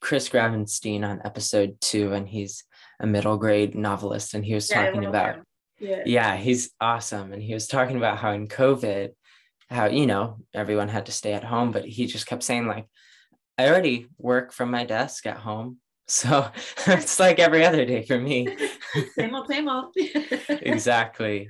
[0.00, 2.64] chris grabenstein on episode two and he's
[3.00, 5.44] a middle grade novelist and he was yeah, talking about him
[5.84, 6.02] yeah.
[6.06, 7.32] yeah, he's awesome.
[7.32, 9.10] And he was talking about how in COVID,
[9.70, 12.86] how you know everyone had to stay at home but he just kept saying like
[13.58, 16.50] i already work from my desk at home so
[16.86, 18.46] it's like every other day for me
[19.18, 19.92] same old same old
[20.48, 21.48] exactly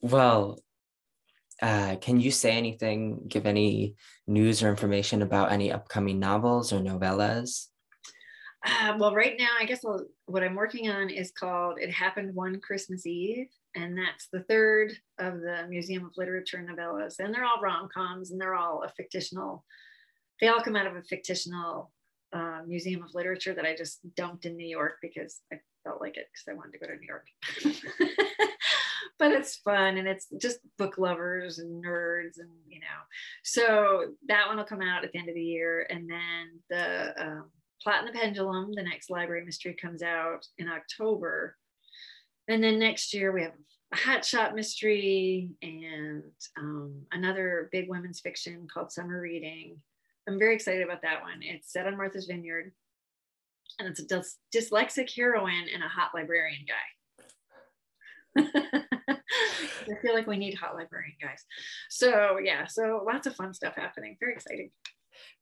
[0.00, 0.58] well
[1.62, 3.94] uh, can you say anything give any
[4.26, 7.66] news or information about any upcoming novels or novellas
[8.66, 12.34] uh, well right now i guess I'll, what i'm working on is called it happened
[12.34, 17.18] one christmas eve and that's the third of the Museum of Literature novellas.
[17.18, 19.64] And they're all rom coms and they're all a fictional,
[20.40, 21.92] they all come out of a fictional
[22.32, 26.16] uh, Museum of Literature that I just dumped in New York because I felt like
[26.16, 27.26] it because I wanted to go to New York.
[29.18, 32.86] but it's fun and it's just book lovers and nerds and you know
[33.42, 37.22] so that one will come out at the end of the year and then the
[37.22, 37.44] um,
[37.82, 41.56] plot and the pendulum the next library mystery comes out in october
[42.48, 43.52] and then next year we have
[43.92, 46.22] a hat shop mystery and
[46.58, 49.76] um, another big women's fiction called Summer Reading.
[50.28, 51.40] I'm very excited about that one.
[51.42, 52.72] It's set on Martha's Vineyard,
[53.78, 56.74] and it's a dys- dyslexic heroine and a hot librarian guy.
[59.90, 61.44] I feel like we need hot librarian guys.
[61.88, 64.16] So yeah, so lots of fun stuff happening.
[64.20, 64.70] Very exciting.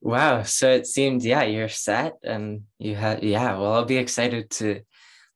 [0.01, 0.43] Wow.
[0.45, 4.81] So it seems, yeah, you're set and you have, yeah, well, I'll be excited to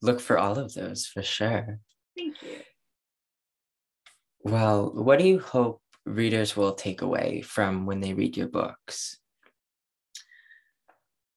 [0.01, 1.78] look for all of those for sure.
[2.16, 2.59] Thank you.
[4.45, 9.18] Well, what do you hope readers will take away from when they read your books?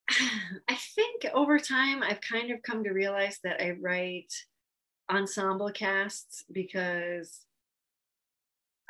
[0.68, 4.32] I think over time, I've kind of come to realize that I write
[5.10, 7.40] ensemble casts because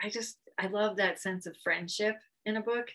[0.03, 2.89] I just, I love that sense of friendship in a book,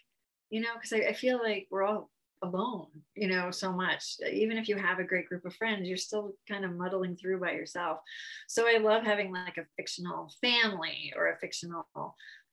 [0.52, 2.12] you know, because I, I feel like we're all
[2.43, 4.16] alone you know so much.
[4.32, 7.39] Even if you have a great group of friends you're still kind of muddling through
[7.39, 7.99] by yourself.
[8.47, 11.86] So i love having like a fictional family or a fictional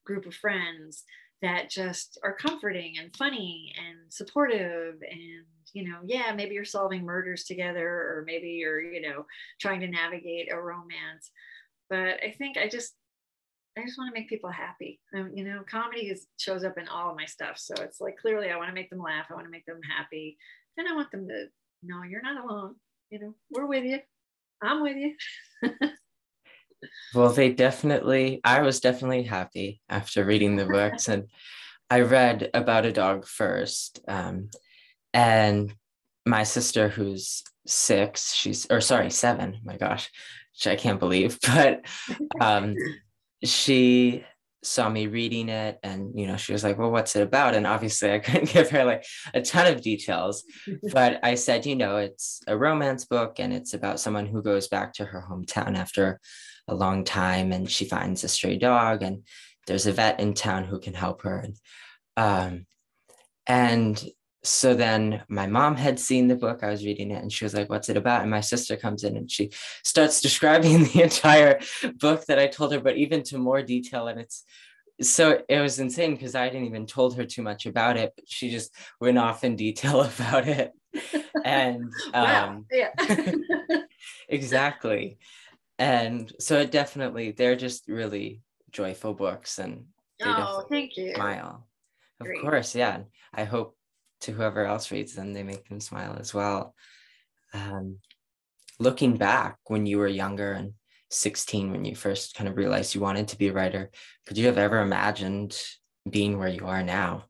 [0.05, 1.05] group of friends
[1.41, 7.05] that just are comforting and funny and supportive and you know yeah maybe you're solving
[7.05, 9.25] murders together or maybe you're you know
[9.61, 11.31] trying to navigate a romance.
[11.89, 12.95] But i think i just
[13.77, 15.01] I just want to make people happy.
[15.17, 17.59] Um, you know, comedy is, shows up in all of my stuff.
[17.59, 19.27] So it's like clearly I want to make them laugh.
[19.31, 20.37] I want to make them happy.
[20.77, 21.47] And I want them to
[21.83, 22.75] know you're not alone.
[23.11, 24.01] You know, we're with you.
[24.63, 25.15] I'm with you.
[27.15, 31.09] well, they definitely, I was definitely happy after reading the books.
[31.09, 31.29] and
[31.91, 34.01] I read About a Dog first.
[34.09, 34.51] Um,
[35.15, 35.73] and
[36.27, 40.11] my sister, who's six, she's, or sorry, seven, my gosh,
[40.53, 41.85] which I can't believe, but
[42.41, 42.75] um,
[43.43, 44.25] she
[44.65, 47.55] saw me reading it and you know she was like well what's it about?
[47.55, 50.45] And obviously i couldn't give her like a ton of details.
[50.93, 54.69] But i said you know it's a romance book and it's about someone who goes
[54.69, 56.21] back to her hometown after
[56.67, 59.25] a long time and she finds a stray dog and
[59.67, 61.39] there's a vet in town who can help her.
[61.39, 61.57] And
[62.17, 62.67] um
[63.47, 64.05] and
[64.45, 67.55] so then my mom had seen the book i was reading it and she was
[67.55, 68.23] like what's it about?
[68.23, 69.51] And my sister comes in and she
[69.85, 71.61] starts describing the entire
[71.99, 74.45] book that i told her but even to more detail and it's
[75.01, 78.29] so it was insane because i didn't even told her too much about it but
[78.29, 80.73] she just went off in detail about it.
[81.45, 82.91] And um yeah.
[84.29, 85.19] Exactly.
[85.79, 89.87] And so it definitely they're just really joyful books and
[90.23, 91.15] oh thank you.
[91.15, 91.67] smile.
[92.21, 92.41] Of Great.
[92.41, 93.78] course yeah i hope
[94.23, 96.75] to whoever else reads them, they make them smile as well.
[97.55, 97.99] Um,
[98.79, 100.73] looking back when you were younger and
[101.11, 103.91] 16, when you first kind of realized you wanted to be a writer,
[104.27, 105.59] could you have ever imagined
[106.09, 107.25] being where you are now?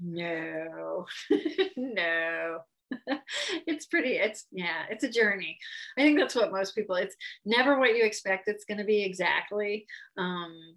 [0.00, 1.06] No,
[1.76, 2.58] no.
[3.66, 5.58] it's pretty, it's, yeah, it's a journey.
[5.96, 9.02] I think that's what most people, it's never what you expect it's going to be
[9.02, 9.86] exactly.
[10.18, 10.76] Um,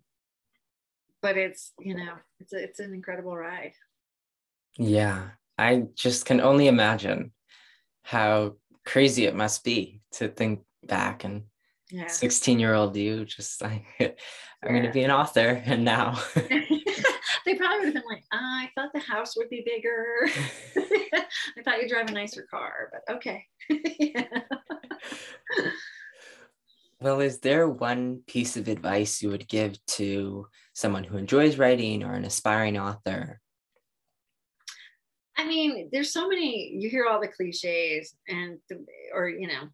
[1.22, 3.74] but it's, you know, it's, a, it's an incredible ride.
[4.78, 7.32] Yeah, I just can only imagine
[8.04, 8.56] how
[8.86, 11.44] crazy it must be to think back and
[11.92, 12.08] yeah.
[12.08, 14.14] 16 year old you just like i'm
[14.64, 14.70] yeah.
[14.70, 18.70] going to be an author and now they probably would have been like oh, i
[18.76, 20.28] thought the house would be bigger
[21.58, 23.46] i thought you'd drive a nicer car but okay
[27.02, 32.04] well is there one piece of advice you would give to someone who enjoys writing
[32.04, 33.40] or an aspiring author
[35.38, 38.84] I mean, there's so many, you hear all the cliches and, the,
[39.14, 39.70] or, you know,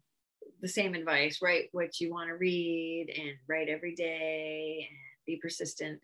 [0.60, 5.36] the same advice, write what you want to read and write every day and be
[5.36, 6.00] persistent.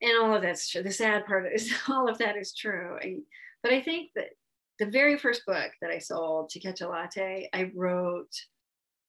[0.00, 0.82] And all of that's true.
[0.82, 2.98] The sad part is all of that is true.
[3.00, 3.18] I,
[3.62, 4.30] but I think that
[4.78, 8.32] the very first book that I sold, To Catch a Latte, I wrote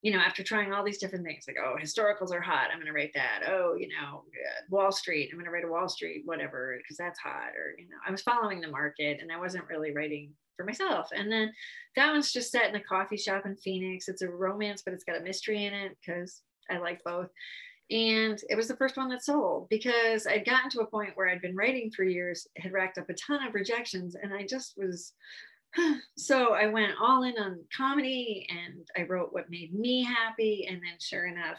[0.02, 2.88] you know, after trying all these different things, like, oh, historicals are hot, I'm going
[2.88, 3.43] to write that.
[3.48, 6.98] Oh, you know, uh, Wall Street, I'm going to write a Wall Street, whatever, because
[6.98, 7.50] that's hot.
[7.58, 11.10] Or, you know, I was following the market and I wasn't really writing for myself.
[11.16, 11.52] And then
[11.95, 14.08] that one's just set in a coffee shop in Phoenix.
[14.08, 17.30] It's a romance, but it's got a mystery in it because I like both.
[17.89, 21.30] And it was the first one that sold because I'd gotten to a point where
[21.30, 24.74] I'd been writing for years, had racked up a ton of rejections, and I just
[24.78, 25.14] was
[26.18, 30.65] so I went all in on comedy and I wrote what made me happy.
[30.70, 31.57] And then sure enough,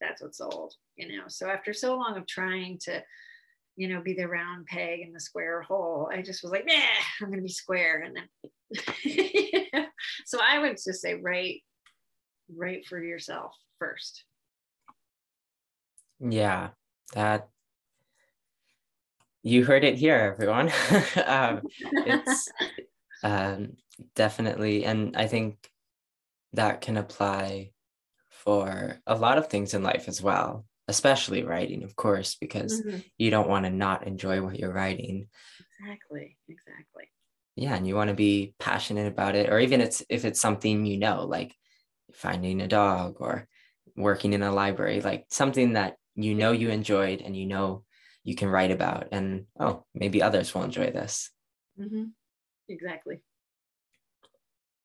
[0.00, 1.24] that's what sold, you know.
[1.28, 3.02] So after so long of trying to,
[3.76, 6.74] you know, be the round peg in the square hole, I just was like, nah,
[7.20, 8.02] I'm gonna be square.
[8.02, 9.86] And then
[10.26, 11.62] so I would just say write,
[12.54, 14.24] write for yourself first.
[16.20, 16.70] Yeah,
[17.14, 17.48] that
[19.42, 20.72] you heard it here, everyone.
[21.24, 22.50] um, it's
[23.26, 23.72] um,
[24.14, 24.84] definitely.
[24.84, 25.68] And I think
[26.52, 27.72] that can apply
[28.30, 32.98] for a lot of things in life as well, especially writing, of course, because mm-hmm.
[33.18, 35.26] you don't want to not enjoy what you're writing.
[35.80, 36.36] Exactly.
[36.48, 37.10] Exactly.
[37.56, 37.74] Yeah.
[37.74, 40.98] And you want to be passionate about it, or even it's if it's something you
[40.98, 41.52] know, like
[42.12, 43.48] finding a dog or
[43.96, 47.82] working in a library, like something that you know you enjoyed and you know
[48.22, 51.30] you can write about and oh maybe others will enjoy this
[51.78, 52.04] mm-hmm
[52.68, 53.20] exactly.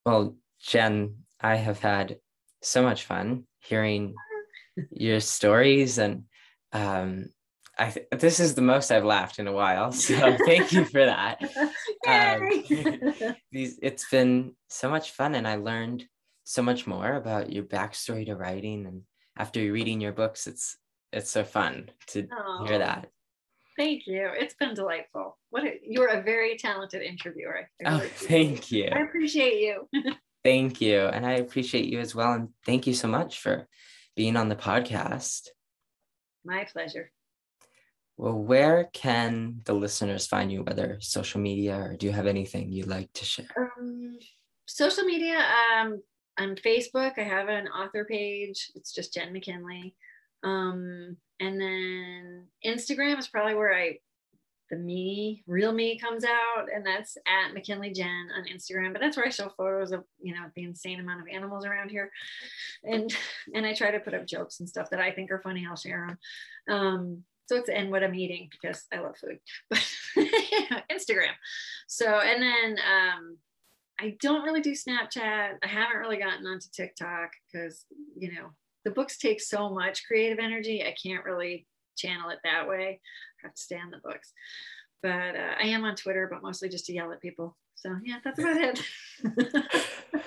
[0.05, 2.17] Well, Jenn, I have had
[2.61, 4.15] so much fun hearing
[4.91, 6.25] your stories and
[6.73, 7.29] um,
[7.77, 11.05] I th- this is the most I've laughed in a while, so thank you for
[11.05, 11.39] that.
[12.07, 12.63] Um,
[13.51, 16.03] these it's been so much fun, and I learned
[16.45, 18.88] so much more about your backstory to writing.
[18.88, 19.03] And
[19.38, 20.77] after reading your books, it's
[21.13, 22.67] it's so fun to Aww.
[22.67, 23.11] hear that.
[23.78, 24.30] Thank you.
[24.34, 25.38] It's been delightful.
[25.49, 27.69] What a, you're a very talented interviewer.
[27.86, 28.89] oh, thank you.
[28.91, 29.88] I appreciate you.
[30.43, 30.99] thank you.
[31.01, 32.34] And I appreciate you as well.
[32.34, 33.67] And thank you so much for
[34.15, 35.47] being on the podcast.
[36.43, 37.11] My pleasure.
[38.17, 42.72] Well, where can the listeners find you, whether social media or do you have anything
[42.72, 43.74] you'd like to share?
[43.80, 44.19] Um,
[44.67, 45.43] social media,
[45.80, 46.01] um,
[46.39, 48.72] on Facebook, I have an author page.
[48.76, 49.93] It's just Jenn McKinlay.
[50.43, 53.97] Um, and then Instagram is probably where I
[54.71, 58.93] the me, real me comes out, and that's at McKinlay Jenn on Instagram.
[58.93, 61.91] But that's where I show photos of you know the insane amount of animals around
[61.91, 62.09] here,
[62.83, 63.13] and
[63.53, 65.67] and I try to put up jokes and stuff that I think are funny.
[65.69, 66.17] I'll share
[66.67, 66.75] them.
[66.75, 69.39] Um, so it's and what I'm eating because I love food,
[69.69, 69.85] but
[70.89, 71.33] Instagram.
[71.87, 73.37] So and then um,
[73.99, 75.57] I don't really do Snapchat.
[75.61, 77.85] I haven't really gotten onto TikTok because
[78.15, 78.51] you know
[78.84, 80.84] the books take so much creative energy.
[80.84, 81.67] I can't really
[81.97, 82.99] channel it that way.
[83.43, 84.34] I have to stay on the books.
[85.03, 87.57] But uh, I am on Twitter, but mostly just to yell at people.
[87.75, 88.82] So yeah, that's about it.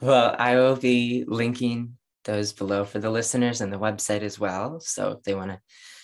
[0.00, 4.80] well, I will be linking those below for the listeners and the website as well.
[4.80, 5.60] So if they want to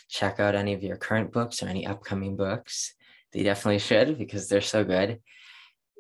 [0.09, 2.95] check out any of your current books or any upcoming books,
[3.33, 5.21] they definitely should because they're so good.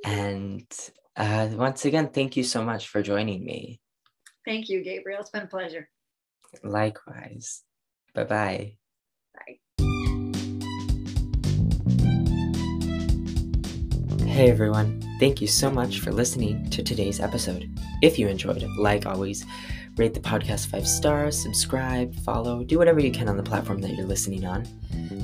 [0.05, 0.67] And
[1.17, 3.81] uh, once again, thank you so much for joining me.
[4.45, 5.21] Thank you, Gabriel.
[5.21, 5.89] It's been a pleasure.
[6.63, 7.63] Likewise.
[8.15, 8.77] Bye-bye.
[9.35, 9.59] Bye.
[14.27, 17.71] Hey everyone, thank you so much for listening to today's episode.
[18.03, 19.45] If you enjoyed like always,
[19.97, 23.93] rate the podcast five stars, subscribe, follow, do whatever you can on the platform that
[23.95, 24.67] you're listening on.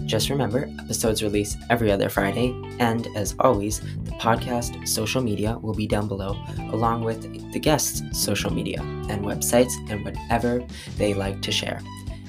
[0.06, 5.74] Just remember, episodes release every other Friday, and as always, the podcast social media will
[5.74, 6.36] be down below,
[6.70, 10.64] along with the guests' social media and websites and whatever
[10.96, 11.80] they like to share.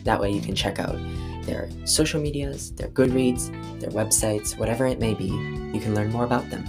[0.04, 0.98] That way, you can check out
[1.44, 6.26] their social medias, their Goodreads, their websites, whatever it may be, you can learn more
[6.26, 6.66] about them.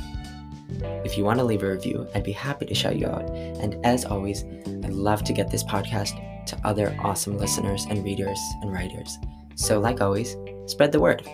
[1.04, 3.28] If you want to leave a review, I'd be happy to shout you out.
[3.30, 8.38] And as always, I'd love to get this podcast to other awesome listeners and readers
[8.62, 9.18] and writers.
[9.56, 11.28] So, like always, spread the word.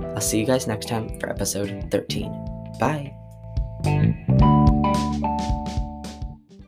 [0.00, 2.32] I'll see you guys next time for episode 13.
[2.78, 3.14] Bye.